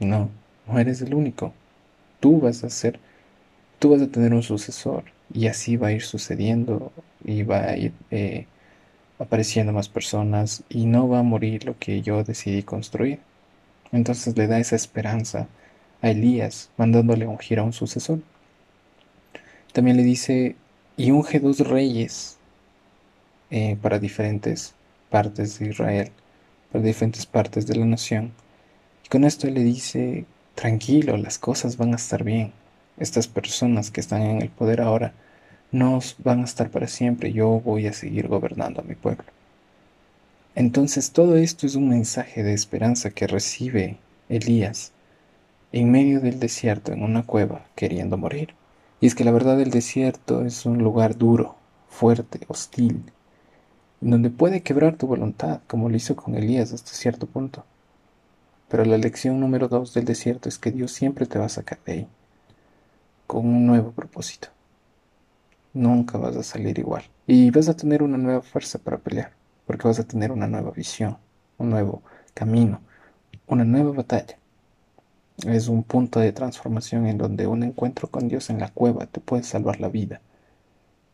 no, 0.00 0.30
no 0.66 0.78
eres 0.78 1.02
el 1.02 1.14
único, 1.14 1.52
tú 2.20 2.40
vas 2.40 2.64
a 2.64 2.70
ser, 2.70 3.00
tú 3.78 3.90
vas 3.90 4.02
a 4.02 4.08
tener 4.08 4.34
un 4.34 4.42
sucesor 4.42 5.04
y 5.32 5.46
así 5.48 5.76
va 5.76 5.88
a 5.88 5.92
ir 5.92 6.02
sucediendo 6.02 6.92
y 7.24 7.42
va 7.42 7.64
a 7.64 7.76
ir 7.76 7.92
eh, 8.10 8.46
apareciendo 9.18 9.72
más 9.72 9.88
personas 9.88 10.64
y 10.68 10.86
no 10.86 11.08
va 11.08 11.20
a 11.20 11.22
morir 11.22 11.64
lo 11.64 11.78
que 11.78 12.02
yo 12.02 12.24
decidí 12.24 12.62
construir. 12.62 13.20
Entonces 13.92 14.36
le 14.36 14.46
da 14.46 14.58
esa 14.58 14.76
esperanza 14.76 15.48
a 16.02 16.10
Elías, 16.10 16.70
mandándole 16.76 17.26
ungir 17.26 17.58
a 17.58 17.64
un 17.64 17.72
sucesor. 17.72 18.20
También 19.72 19.96
le 19.96 20.02
dice, 20.02 20.56
y 20.96 21.10
unge 21.12 21.40
dos 21.40 21.60
reyes 21.60 22.38
eh, 23.50 23.76
para 23.80 23.98
diferentes 23.98 24.74
partes 25.10 25.58
de 25.58 25.68
Israel, 25.68 26.10
para 26.72 26.84
diferentes 26.84 27.26
partes 27.26 27.66
de 27.66 27.76
la 27.76 27.84
nación. 27.84 28.32
Y 29.04 29.08
con 29.08 29.24
esto 29.24 29.48
le 29.48 29.62
dice, 29.62 30.26
tranquilo, 30.60 31.16
las 31.16 31.38
cosas 31.38 31.78
van 31.78 31.94
a 31.94 31.96
estar 31.96 32.22
bien 32.22 32.52
estas 33.00 33.26
personas 33.26 33.90
que 33.90 34.00
están 34.00 34.22
en 34.22 34.42
el 34.42 34.50
poder 34.50 34.82
ahora 34.82 35.14
no 35.72 36.00
van 36.18 36.42
a 36.42 36.44
estar 36.44 36.70
para 36.70 36.86
siempre, 36.86 37.32
yo 37.32 37.48
voy 37.60 37.86
a 37.86 37.94
seguir 37.94 38.28
gobernando 38.28 38.82
a 38.82 38.84
mi 38.84 38.94
pueblo. 38.94 39.24
Entonces 40.54 41.12
todo 41.12 41.36
esto 41.36 41.66
es 41.66 41.76
un 41.76 41.88
mensaje 41.88 42.42
de 42.42 42.52
esperanza 42.52 43.10
que 43.10 43.26
recibe 43.26 43.96
Elías 44.28 44.92
en 45.72 45.90
medio 45.90 46.20
del 46.20 46.38
desierto, 46.38 46.92
en 46.92 47.02
una 47.02 47.22
cueva, 47.22 47.64
queriendo 47.74 48.18
morir. 48.18 48.54
Y 49.00 49.06
es 49.06 49.14
que 49.14 49.24
la 49.24 49.30
verdad 49.30 49.60
el 49.60 49.70
desierto 49.70 50.44
es 50.44 50.66
un 50.66 50.78
lugar 50.78 51.16
duro, 51.16 51.56
fuerte, 51.88 52.40
hostil, 52.48 53.02
donde 54.00 54.28
puede 54.28 54.62
quebrar 54.62 54.96
tu 54.96 55.06
voluntad, 55.06 55.60
como 55.66 55.88
lo 55.88 55.96
hizo 55.96 56.16
con 56.16 56.34
Elías 56.34 56.72
hasta 56.72 56.92
cierto 56.92 57.26
punto. 57.26 57.64
Pero 58.70 58.84
la 58.84 58.96
lección 58.96 59.40
número 59.40 59.66
dos 59.66 59.92
del 59.94 60.04
desierto 60.04 60.48
es 60.48 60.58
que 60.58 60.70
Dios 60.70 60.92
siempre 60.92 61.26
te 61.26 61.38
va 61.38 61.46
a 61.46 61.50
sacar 61.50 61.80
de 61.84 61.92
ahí 61.92 62.08
con 63.26 63.46
un 63.46 63.66
nuevo 63.66 63.90
propósito. 63.90 64.48
Nunca 65.72 66.18
vas 66.18 66.36
a 66.36 66.42
salir 66.42 66.78
igual. 66.78 67.02
Y 67.26 67.50
vas 67.50 67.68
a 67.68 67.76
tener 67.76 68.02
una 68.02 68.16
nueva 68.16 68.42
fuerza 68.42 68.78
para 68.78 68.98
pelear, 68.98 69.32
porque 69.66 69.86
vas 69.86 69.98
a 69.98 70.04
tener 70.04 70.32
una 70.32 70.46
nueva 70.46 70.70
visión, 70.70 71.18
un 71.58 71.70
nuevo 71.70 72.02
camino, 72.32 72.80
una 73.46 73.64
nueva 73.64 73.92
batalla. 73.92 74.36
Es 75.46 75.68
un 75.68 75.82
punto 75.82 76.20
de 76.20 76.32
transformación 76.32 77.06
en 77.06 77.18
donde 77.18 77.46
un 77.46 77.62
encuentro 77.62 78.08
con 78.08 78.28
Dios 78.28 78.50
en 78.50 78.60
la 78.60 78.68
cueva 78.68 79.06
te 79.06 79.20
puede 79.20 79.42
salvar 79.42 79.80
la 79.80 79.88
vida 79.88 80.20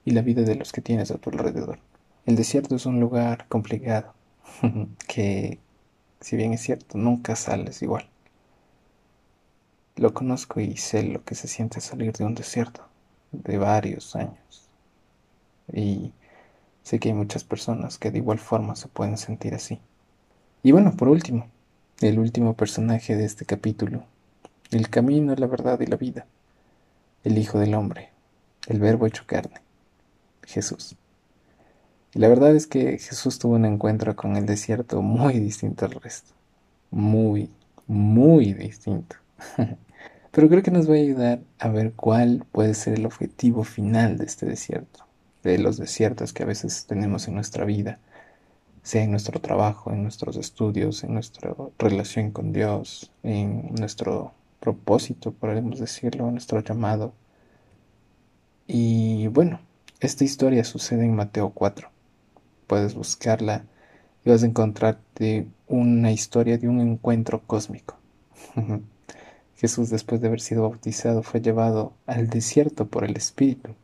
y 0.04 0.10
la 0.10 0.22
vida 0.22 0.42
de 0.42 0.56
los 0.56 0.72
que 0.72 0.82
tienes 0.82 1.10
a 1.10 1.18
tu 1.18 1.30
alrededor. 1.30 1.78
El 2.26 2.36
desierto 2.36 2.76
es 2.76 2.86
un 2.86 3.00
lugar 3.00 3.46
complicado, 3.48 4.14
que 5.08 5.58
si 6.20 6.36
bien 6.36 6.52
es 6.52 6.62
cierto, 6.62 6.98
nunca 6.98 7.36
sales 7.36 7.82
igual. 7.82 8.08
Lo 9.96 10.12
conozco 10.14 10.60
y 10.60 10.76
sé 10.76 11.02
lo 11.02 11.24
que 11.24 11.34
se 11.34 11.48
siente 11.48 11.80
salir 11.80 12.12
de 12.12 12.24
un 12.24 12.34
desierto. 12.34 12.82
de 13.32 13.58
varios 13.58 14.16
años. 14.16 14.68
Y 15.72 16.12
sé 16.82 16.98
que 16.98 17.08
hay 17.08 17.14
muchas 17.14 17.44
personas 17.44 17.98
que 17.98 18.10
de 18.10 18.18
igual 18.18 18.38
forma 18.38 18.76
se 18.76 18.88
pueden 18.88 19.18
sentir 19.18 19.54
así. 19.54 19.80
Y 20.62 20.72
bueno, 20.72 20.96
por 20.96 21.08
último, 21.08 21.48
el 22.00 22.18
último 22.18 22.54
personaje 22.54 23.16
de 23.16 23.24
este 23.24 23.44
capítulo, 23.46 24.04
el 24.70 24.88
camino, 24.90 25.34
la 25.34 25.46
verdad 25.46 25.80
y 25.80 25.86
la 25.86 25.96
vida, 25.96 26.26
el 27.24 27.38
Hijo 27.38 27.58
del 27.58 27.74
Hombre, 27.74 28.10
el 28.68 28.80
Verbo 28.80 29.06
hecho 29.06 29.24
carne, 29.26 29.60
Jesús. 30.44 30.96
Y 32.16 32.18
la 32.18 32.28
verdad 32.28 32.56
es 32.56 32.66
que 32.66 32.96
Jesús 32.96 33.38
tuvo 33.38 33.56
un 33.56 33.66
encuentro 33.66 34.16
con 34.16 34.36
el 34.36 34.46
desierto 34.46 35.02
muy 35.02 35.38
distinto 35.38 35.84
al 35.84 35.90
resto. 35.90 36.32
Muy, 36.90 37.50
muy 37.86 38.54
distinto. 38.54 39.16
Pero 40.30 40.48
creo 40.48 40.62
que 40.62 40.70
nos 40.70 40.88
va 40.88 40.94
a 40.94 40.96
ayudar 40.96 41.40
a 41.58 41.68
ver 41.68 41.92
cuál 41.92 42.46
puede 42.52 42.72
ser 42.72 42.94
el 42.94 43.04
objetivo 43.04 43.64
final 43.64 44.16
de 44.16 44.24
este 44.24 44.46
desierto, 44.46 45.04
de 45.42 45.58
los 45.58 45.76
desiertos 45.76 46.32
que 46.32 46.44
a 46.44 46.46
veces 46.46 46.86
tenemos 46.86 47.28
en 47.28 47.34
nuestra 47.34 47.66
vida, 47.66 47.98
sea 48.82 49.02
en 49.02 49.10
nuestro 49.10 49.38
trabajo, 49.42 49.92
en 49.92 50.02
nuestros 50.02 50.38
estudios, 50.38 51.04
en 51.04 51.12
nuestra 51.12 51.54
relación 51.78 52.30
con 52.30 52.50
Dios, 52.50 53.12
en 53.24 53.74
nuestro 53.74 54.32
propósito, 54.60 55.32
podemos 55.32 55.80
decirlo, 55.80 56.30
nuestro 56.30 56.60
llamado. 56.60 57.12
Y 58.66 59.26
bueno, 59.26 59.60
esta 60.00 60.24
historia 60.24 60.64
sucede 60.64 61.04
en 61.04 61.14
Mateo 61.14 61.50
4. 61.50 61.90
Puedes 62.66 62.94
buscarla 62.94 63.64
y 64.24 64.30
vas 64.30 64.42
a 64.42 64.46
encontrarte 64.46 65.46
una 65.68 66.12
historia 66.12 66.58
de 66.58 66.68
un 66.68 66.80
encuentro 66.80 67.42
cósmico. 67.46 67.98
Jesús, 69.56 69.88
después 69.88 70.20
de 70.20 70.28
haber 70.28 70.40
sido 70.40 70.62
bautizado, 70.62 71.22
fue 71.22 71.40
llevado 71.40 71.94
al 72.06 72.28
desierto 72.28 72.88
por 72.88 73.04
el 73.04 73.16
Espíritu. 73.16 73.74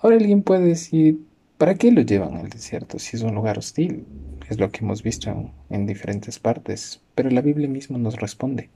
Ahora 0.00 0.16
alguien 0.16 0.42
puede 0.42 0.64
decir, 0.64 1.26
¿para 1.58 1.74
qué 1.74 1.90
lo 1.90 2.02
llevan 2.02 2.36
al 2.36 2.48
desierto 2.48 2.98
si 2.98 3.16
es 3.16 3.22
un 3.22 3.34
lugar 3.34 3.58
hostil? 3.58 4.06
Es 4.48 4.58
lo 4.58 4.70
que 4.70 4.84
hemos 4.84 5.02
visto 5.02 5.30
en, 5.30 5.52
en 5.68 5.86
diferentes 5.86 6.38
partes, 6.38 7.02
pero 7.14 7.30
la 7.30 7.40
Biblia 7.40 7.68
misma 7.68 7.98
nos 7.98 8.16
responde, 8.16 8.70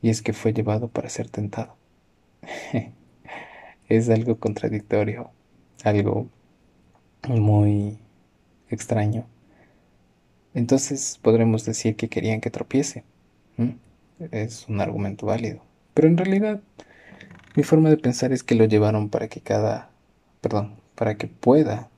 y 0.00 0.08
es 0.08 0.22
que 0.22 0.32
fue 0.32 0.52
llevado 0.52 0.88
para 0.88 1.08
ser 1.08 1.28
tentado. 1.28 1.76
es 3.88 4.08
algo 4.08 4.38
contradictorio, 4.38 5.30
algo 5.84 6.28
muy 7.28 7.98
extraño. 8.70 9.26
Entonces 10.54 11.18
podremos 11.22 11.64
decir 11.64 11.96
que 11.96 12.08
querían 12.08 12.40
que 12.40 12.50
tropiece 12.50 13.04
es 14.30 14.68
un 14.68 14.80
argumento 14.80 15.26
válido. 15.26 15.60
Pero 15.94 16.08
en 16.08 16.16
realidad, 16.16 16.60
mi 17.56 17.62
forma 17.62 17.90
de 17.90 17.96
pensar 17.96 18.32
es 18.32 18.42
que 18.42 18.54
lo 18.54 18.64
llevaron 18.64 19.08
para 19.08 19.28
que 19.28 19.40
cada, 19.40 19.90
perdón, 20.40 20.76
para 20.94 21.16
que 21.16 21.26
pueda 21.26 21.88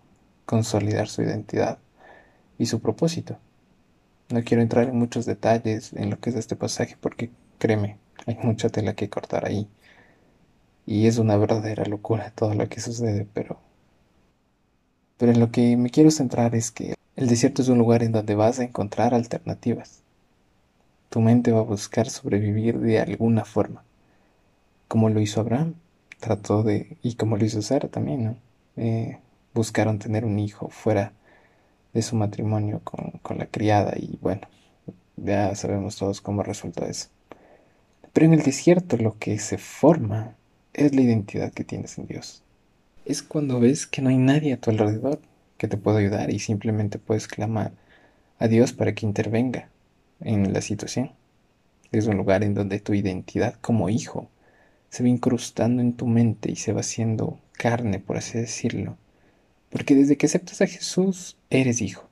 consolidar 0.47 1.09
su 1.09 1.23
identidad 1.23 1.79
y 2.59 2.67
su 2.67 2.81
propósito. 2.81 3.39
No 4.31 4.43
quiero 4.45 4.63
entrar 4.63 4.89
en 4.89 4.97
muchos 4.99 5.27
detalles 5.27 5.93
en 5.95 6.11
lo 6.11 6.21
que 6.21 6.31
es 6.31 6.37
este 6.37 6.57
pasaje 6.57 6.97
porque 7.01 7.31
créeme, 7.59 7.99
hay 8.27 8.39
mucha 8.43 8.69
tela 8.69 8.95
que 8.95 9.11
cortar 9.11 9.47
ahí. 9.47 9.69
Y 10.87 11.07
es 11.07 11.19
una 11.19 11.37
verdadera 11.37 11.85
locura 11.85 12.33
todo 12.35 12.55
lo 12.55 12.69
que 12.69 12.81
sucede, 12.81 13.27
pero 13.33 13.61
pero 15.21 15.33
en 15.33 15.41
lo 15.41 15.51
que 15.53 15.77
me 15.77 15.91
quiero 15.91 16.11
centrar 16.11 16.55
es 16.55 16.71
que 16.71 16.95
el 17.15 17.29
desierto 17.29 17.61
es 17.61 17.69
un 17.69 17.77
lugar 17.77 18.03
en 18.03 18.11
donde 18.11 18.35
vas 18.35 18.59
a 18.59 18.65
encontrar 18.65 19.13
alternativas. 19.13 20.01
Tu 21.11 21.21
mente 21.21 21.53
va 21.53 21.59
a 21.59 21.63
buscar 21.63 22.09
sobrevivir 22.09 22.79
de 22.79 23.01
alguna 23.01 23.45
forma, 23.45 23.85
como 24.89 25.11
lo 25.11 25.21
hizo 25.21 25.43
Abraham, 25.43 25.75
trató 26.21 26.63
de, 26.63 26.97
y 27.03 27.17
como 27.17 27.37
lo 27.37 27.45
hizo 27.45 27.61
Sara 27.61 27.89
también, 27.89 28.25
¿no? 28.25 28.37
Eh, 28.79 29.19
buscaron 29.53 29.99
tener 29.99 30.25
un 30.25 30.39
hijo 30.39 30.71
fuera 30.71 31.13
de 31.93 32.01
su 32.01 32.17
matrimonio 32.17 32.81
con, 32.83 33.11
con 33.21 33.37
la 33.37 33.45
criada 33.45 33.93
y 33.99 34.19
bueno, 34.23 34.49
ya 35.19 35.55
sabemos 35.55 35.97
todos 35.97 36.23
cómo 36.23 36.43
resulta 36.43 36.87
eso. 36.87 37.09
Pero 38.15 38.25
en 38.25 38.33
el 38.33 38.43
desierto 38.43 38.97
lo 38.97 39.19
que 39.19 39.39
se 39.39 39.59
forma 39.59 40.35
es 40.73 40.95
la 40.95 41.03
identidad 41.03 41.53
que 41.53 41.65
tienes 41.65 41.99
en 41.99 42.07
Dios. 42.07 42.43
Es 43.05 43.23
cuando 43.23 43.61
ves 43.61 43.87
que 43.87 44.03
no 44.03 44.11
hay 44.11 44.19
nadie 44.19 44.53
a 44.53 44.61
tu 44.61 44.71
alrededor 44.71 45.21
que 45.57 45.69
te 45.69 45.77
pueda 45.77 45.99
ayudar 45.99 46.31
y 46.31 46.39
simplemente 46.39 46.99
puedes 46.99 47.27
clamar 47.27 47.73
a 48.39 48.49
Dios 48.49 48.73
para 48.73 48.95
que 48.95 49.07
intervenga 49.07 49.69
en 50.21 50.53
la 50.53 50.61
situación. 50.61 51.13
Es 51.93 52.07
un 52.07 52.17
lugar 52.17 52.45
en 52.45 52.55
donde 52.55 52.79
tu 52.79 52.95
identidad 52.95 53.55
como 53.61 53.89
hijo 53.89 54.29
se 54.91 55.03
va 55.03 55.09
incrustando 55.09 55.83
en 55.83 55.95
tu 55.95 56.07
mente 56.07 56.51
y 56.51 56.57
se 56.57 56.73
va 56.73 56.81
haciendo 56.81 57.39
carne, 57.53 58.01
por 58.01 58.17
así 58.17 58.39
decirlo. 58.39 58.97
Porque 59.71 59.95
desde 59.95 60.17
que 60.17 60.27
aceptas 60.27 60.61
a 60.61 60.67
Jesús, 60.67 61.37
eres 61.49 61.81
hijo. 61.81 62.09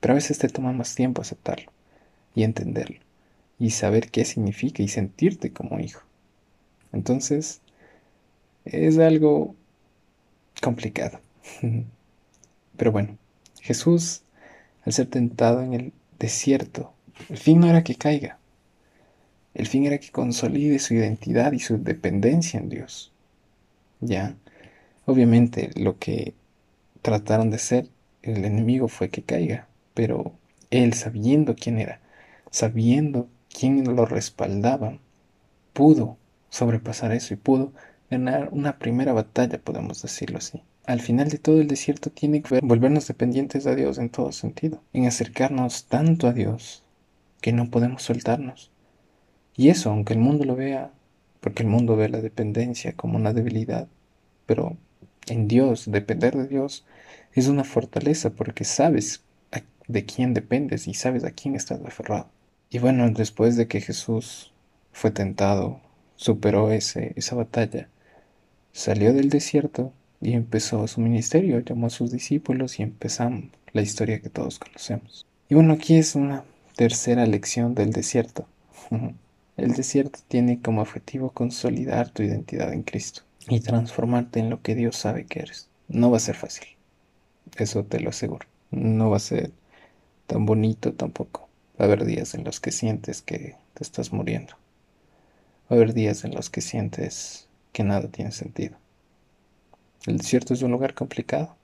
Pero 0.00 0.12
a 0.12 0.16
veces 0.16 0.38
te 0.38 0.48
toma 0.48 0.72
más 0.72 0.94
tiempo 0.94 1.22
aceptarlo 1.22 1.70
y 2.34 2.42
entenderlo 2.42 2.98
y 3.58 3.70
saber 3.70 4.10
qué 4.10 4.24
significa 4.24 4.82
y 4.82 4.88
sentirte 4.88 5.52
como 5.52 5.78
hijo. 5.78 6.02
Entonces, 6.92 7.60
es 8.64 8.98
algo 8.98 9.54
complicado. 10.60 11.20
Pero 12.76 12.92
bueno, 12.92 13.18
Jesús, 13.60 14.22
al 14.84 14.92
ser 14.92 15.06
tentado 15.06 15.62
en 15.62 15.74
el 15.74 15.92
desierto, 16.18 16.92
el 17.28 17.36
fin 17.36 17.60
no 17.60 17.68
era 17.68 17.84
que 17.84 17.96
caiga. 17.96 18.38
El 19.54 19.66
fin 19.66 19.84
era 19.84 19.98
que 19.98 20.10
consolide 20.10 20.78
su 20.78 20.94
identidad 20.94 21.52
y 21.52 21.58
su 21.58 21.82
dependencia 21.82 22.60
en 22.60 22.68
Dios. 22.68 23.12
Ya, 24.00 24.36
obviamente 25.04 25.70
lo 25.74 25.98
que 25.98 26.34
trataron 27.02 27.50
de 27.50 27.58
ser 27.58 27.88
el 28.22 28.44
enemigo 28.44 28.88
fue 28.88 29.08
que 29.08 29.22
caiga, 29.22 29.66
pero 29.94 30.32
él 30.70 30.94
sabiendo 30.94 31.56
quién 31.56 31.78
era, 31.78 32.00
sabiendo 32.50 33.28
quién 33.52 33.84
lo 33.96 34.06
respaldaba, 34.06 34.98
pudo 35.72 36.16
sobrepasar 36.48 37.12
eso 37.12 37.34
y 37.34 37.36
pudo 37.36 37.72
ganar 38.10 38.48
una 38.52 38.78
primera 38.78 39.12
batalla, 39.12 39.58
podemos 39.58 40.02
decirlo 40.02 40.38
así. 40.38 40.62
Al 40.86 41.00
final 41.00 41.28
de 41.28 41.38
todo 41.38 41.60
el 41.60 41.68
desierto 41.68 42.10
tiene 42.10 42.42
que 42.42 42.60
volvernos 42.60 43.06
dependientes 43.06 43.64
de 43.64 43.76
Dios 43.76 43.98
en 43.98 44.10
todo 44.10 44.32
sentido, 44.32 44.82
en 44.92 45.06
acercarnos 45.06 45.86
tanto 45.86 46.26
a 46.26 46.32
Dios 46.32 46.82
que 47.40 47.52
no 47.52 47.70
podemos 47.70 48.02
soltarnos. 48.02 48.70
Y 49.56 49.68
eso, 49.68 49.90
aunque 49.90 50.14
el 50.14 50.18
mundo 50.18 50.44
lo 50.44 50.56
vea, 50.56 50.90
porque 51.40 51.62
el 51.62 51.68
mundo 51.68 51.96
ve 51.96 52.08
la 52.08 52.20
dependencia 52.20 52.94
como 52.94 53.16
una 53.16 53.32
debilidad, 53.32 53.88
pero 54.46 54.76
en 55.26 55.48
Dios, 55.48 55.90
depender 55.90 56.36
de 56.36 56.48
Dios, 56.48 56.84
es 57.34 57.46
una 57.48 57.64
fortaleza 57.64 58.30
porque 58.30 58.64
sabes 58.64 59.22
de 59.90 60.04
quién 60.04 60.34
dependes 60.34 60.86
y 60.86 60.94
sabes 60.94 61.24
a 61.24 61.32
quién 61.32 61.56
estás 61.56 61.80
aferrado. 61.84 62.28
Y 62.70 62.78
bueno, 62.78 63.10
después 63.10 63.56
de 63.56 63.66
que 63.66 63.80
Jesús 63.80 64.52
fue 64.92 65.10
tentado, 65.10 65.80
superó 66.14 66.70
ese, 66.70 67.12
esa 67.16 67.34
batalla, 67.34 67.88
salió 68.72 69.12
del 69.12 69.30
desierto 69.30 69.92
y 70.20 70.34
empezó 70.34 70.86
su 70.86 71.00
ministerio, 71.00 71.60
llamó 71.60 71.86
a 71.86 71.90
sus 71.90 72.10
discípulos 72.10 72.78
y 72.78 72.82
empezamos 72.82 73.44
la 73.72 73.82
historia 73.82 74.20
que 74.20 74.30
todos 74.30 74.58
conocemos. 74.58 75.26
Y 75.48 75.54
bueno, 75.54 75.74
aquí 75.74 75.96
es 75.96 76.14
una 76.14 76.44
Tercera 76.80 77.26
lección 77.26 77.74
del 77.74 77.92
desierto. 77.92 78.46
El 79.58 79.72
desierto 79.72 80.18
tiene 80.28 80.62
como 80.62 80.80
objetivo 80.80 81.28
consolidar 81.28 82.08
tu 82.08 82.22
identidad 82.22 82.72
en 82.72 82.84
Cristo 82.84 83.20
y 83.48 83.60
transformarte 83.60 84.40
en 84.40 84.48
lo 84.48 84.62
que 84.62 84.74
Dios 84.74 84.96
sabe 84.96 85.26
que 85.26 85.40
eres. 85.40 85.68
No 85.88 86.10
va 86.10 86.16
a 86.16 86.20
ser 86.20 86.36
fácil, 86.36 86.66
eso 87.58 87.84
te 87.84 88.00
lo 88.00 88.08
aseguro. 88.08 88.46
No 88.70 89.10
va 89.10 89.18
a 89.18 89.20
ser 89.20 89.52
tan 90.26 90.46
bonito 90.46 90.94
tampoco. 90.94 91.50
Va 91.78 91.84
a 91.84 91.88
haber 91.88 92.06
días 92.06 92.32
en 92.32 92.44
los 92.44 92.60
que 92.60 92.72
sientes 92.72 93.20
que 93.20 93.56
te 93.74 93.84
estás 93.84 94.10
muriendo. 94.10 94.54
Va 95.70 95.72
a 95.72 95.74
haber 95.74 95.92
días 95.92 96.24
en 96.24 96.34
los 96.34 96.48
que 96.48 96.62
sientes 96.62 97.46
que 97.72 97.84
nada 97.84 98.08
tiene 98.08 98.32
sentido. 98.32 98.76
El 100.06 100.18
desierto 100.18 100.54
es 100.54 100.62
un 100.62 100.70
lugar 100.70 100.94
complicado, 100.94 101.56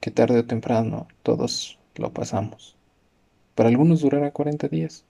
que 0.00 0.10
tarde 0.10 0.40
o 0.40 0.46
temprano 0.46 1.08
todos 1.22 1.78
lo 1.96 2.12
pasamos. 2.12 2.76
Para 3.54 3.68
algunos 3.68 4.00
durará 4.00 4.30
40 4.30 4.68
días, 4.68 5.04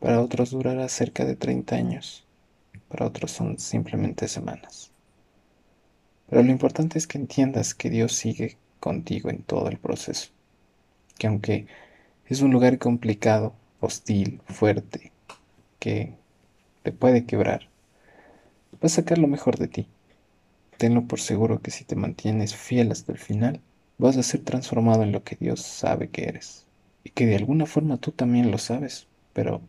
para 0.00 0.20
otros 0.20 0.50
durará 0.50 0.88
cerca 0.88 1.24
de 1.24 1.36
30 1.36 1.76
años, 1.76 2.26
para 2.88 3.06
otros 3.06 3.30
son 3.32 3.58
simplemente 3.58 4.28
semanas. 4.28 4.92
Pero 6.28 6.42
lo 6.42 6.50
importante 6.50 6.98
es 6.98 7.06
que 7.06 7.18
entiendas 7.18 7.74
que 7.74 7.90
Dios 7.90 8.12
sigue 8.12 8.56
contigo 8.80 9.30
en 9.30 9.42
todo 9.42 9.68
el 9.68 9.78
proceso, 9.78 10.30
que 11.18 11.26
aunque 11.26 11.66
es 12.26 12.40
un 12.40 12.52
lugar 12.52 12.78
complicado, 12.78 13.54
hostil, 13.80 14.40
fuerte, 14.46 15.12
que 15.78 16.14
te 16.82 16.92
puede 16.92 17.26
quebrar, 17.26 17.68
va 18.86 18.88
a 18.88 18.90
sacar 18.90 19.18
lo 19.18 19.26
mejor 19.26 19.58
de 19.58 19.66
ti. 19.66 19.88
Tenlo 20.78 21.08
por 21.08 21.18
seguro 21.18 21.60
que 21.60 21.72
si 21.72 21.84
te 21.84 21.96
mantienes 21.96 22.54
fiel 22.54 22.92
hasta 22.92 23.10
el 23.10 23.18
final, 23.18 23.60
vas 23.98 24.16
a 24.16 24.22
ser 24.22 24.44
transformado 24.44 25.02
en 25.02 25.10
lo 25.10 25.24
que 25.24 25.36
Dios 25.40 25.60
sabe 25.60 26.08
que 26.08 26.28
eres 26.28 26.66
y 27.02 27.10
que 27.10 27.26
de 27.26 27.34
alguna 27.34 27.66
forma 27.66 27.96
tú 27.96 28.12
también 28.12 28.52
lo 28.52 28.58
sabes, 28.58 29.08
pero 29.32 29.60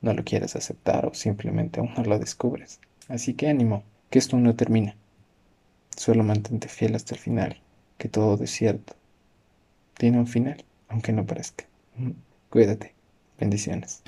no 0.00 0.12
lo 0.12 0.24
quieres 0.24 0.56
aceptar 0.56 1.06
o 1.06 1.14
simplemente 1.14 1.78
aún 1.78 1.94
no 1.96 2.02
lo 2.02 2.18
descubres. 2.18 2.80
Así 3.06 3.34
que 3.34 3.46
ánimo, 3.46 3.84
que 4.10 4.18
esto 4.18 4.36
no 4.36 4.56
termina. 4.56 4.96
Solo 5.96 6.24
mantente 6.24 6.66
fiel 6.66 6.96
hasta 6.96 7.14
el 7.14 7.20
final, 7.20 7.60
que 7.96 8.08
todo 8.08 8.36
desierto 8.36 8.94
tiene 9.96 10.18
un 10.18 10.26
final, 10.26 10.64
aunque 10.88 11.12
no 11.12 11.24
parezca. 11.24 11.66
Cuídate. 12.50 12.92
Bendiciones. 13.38 14.02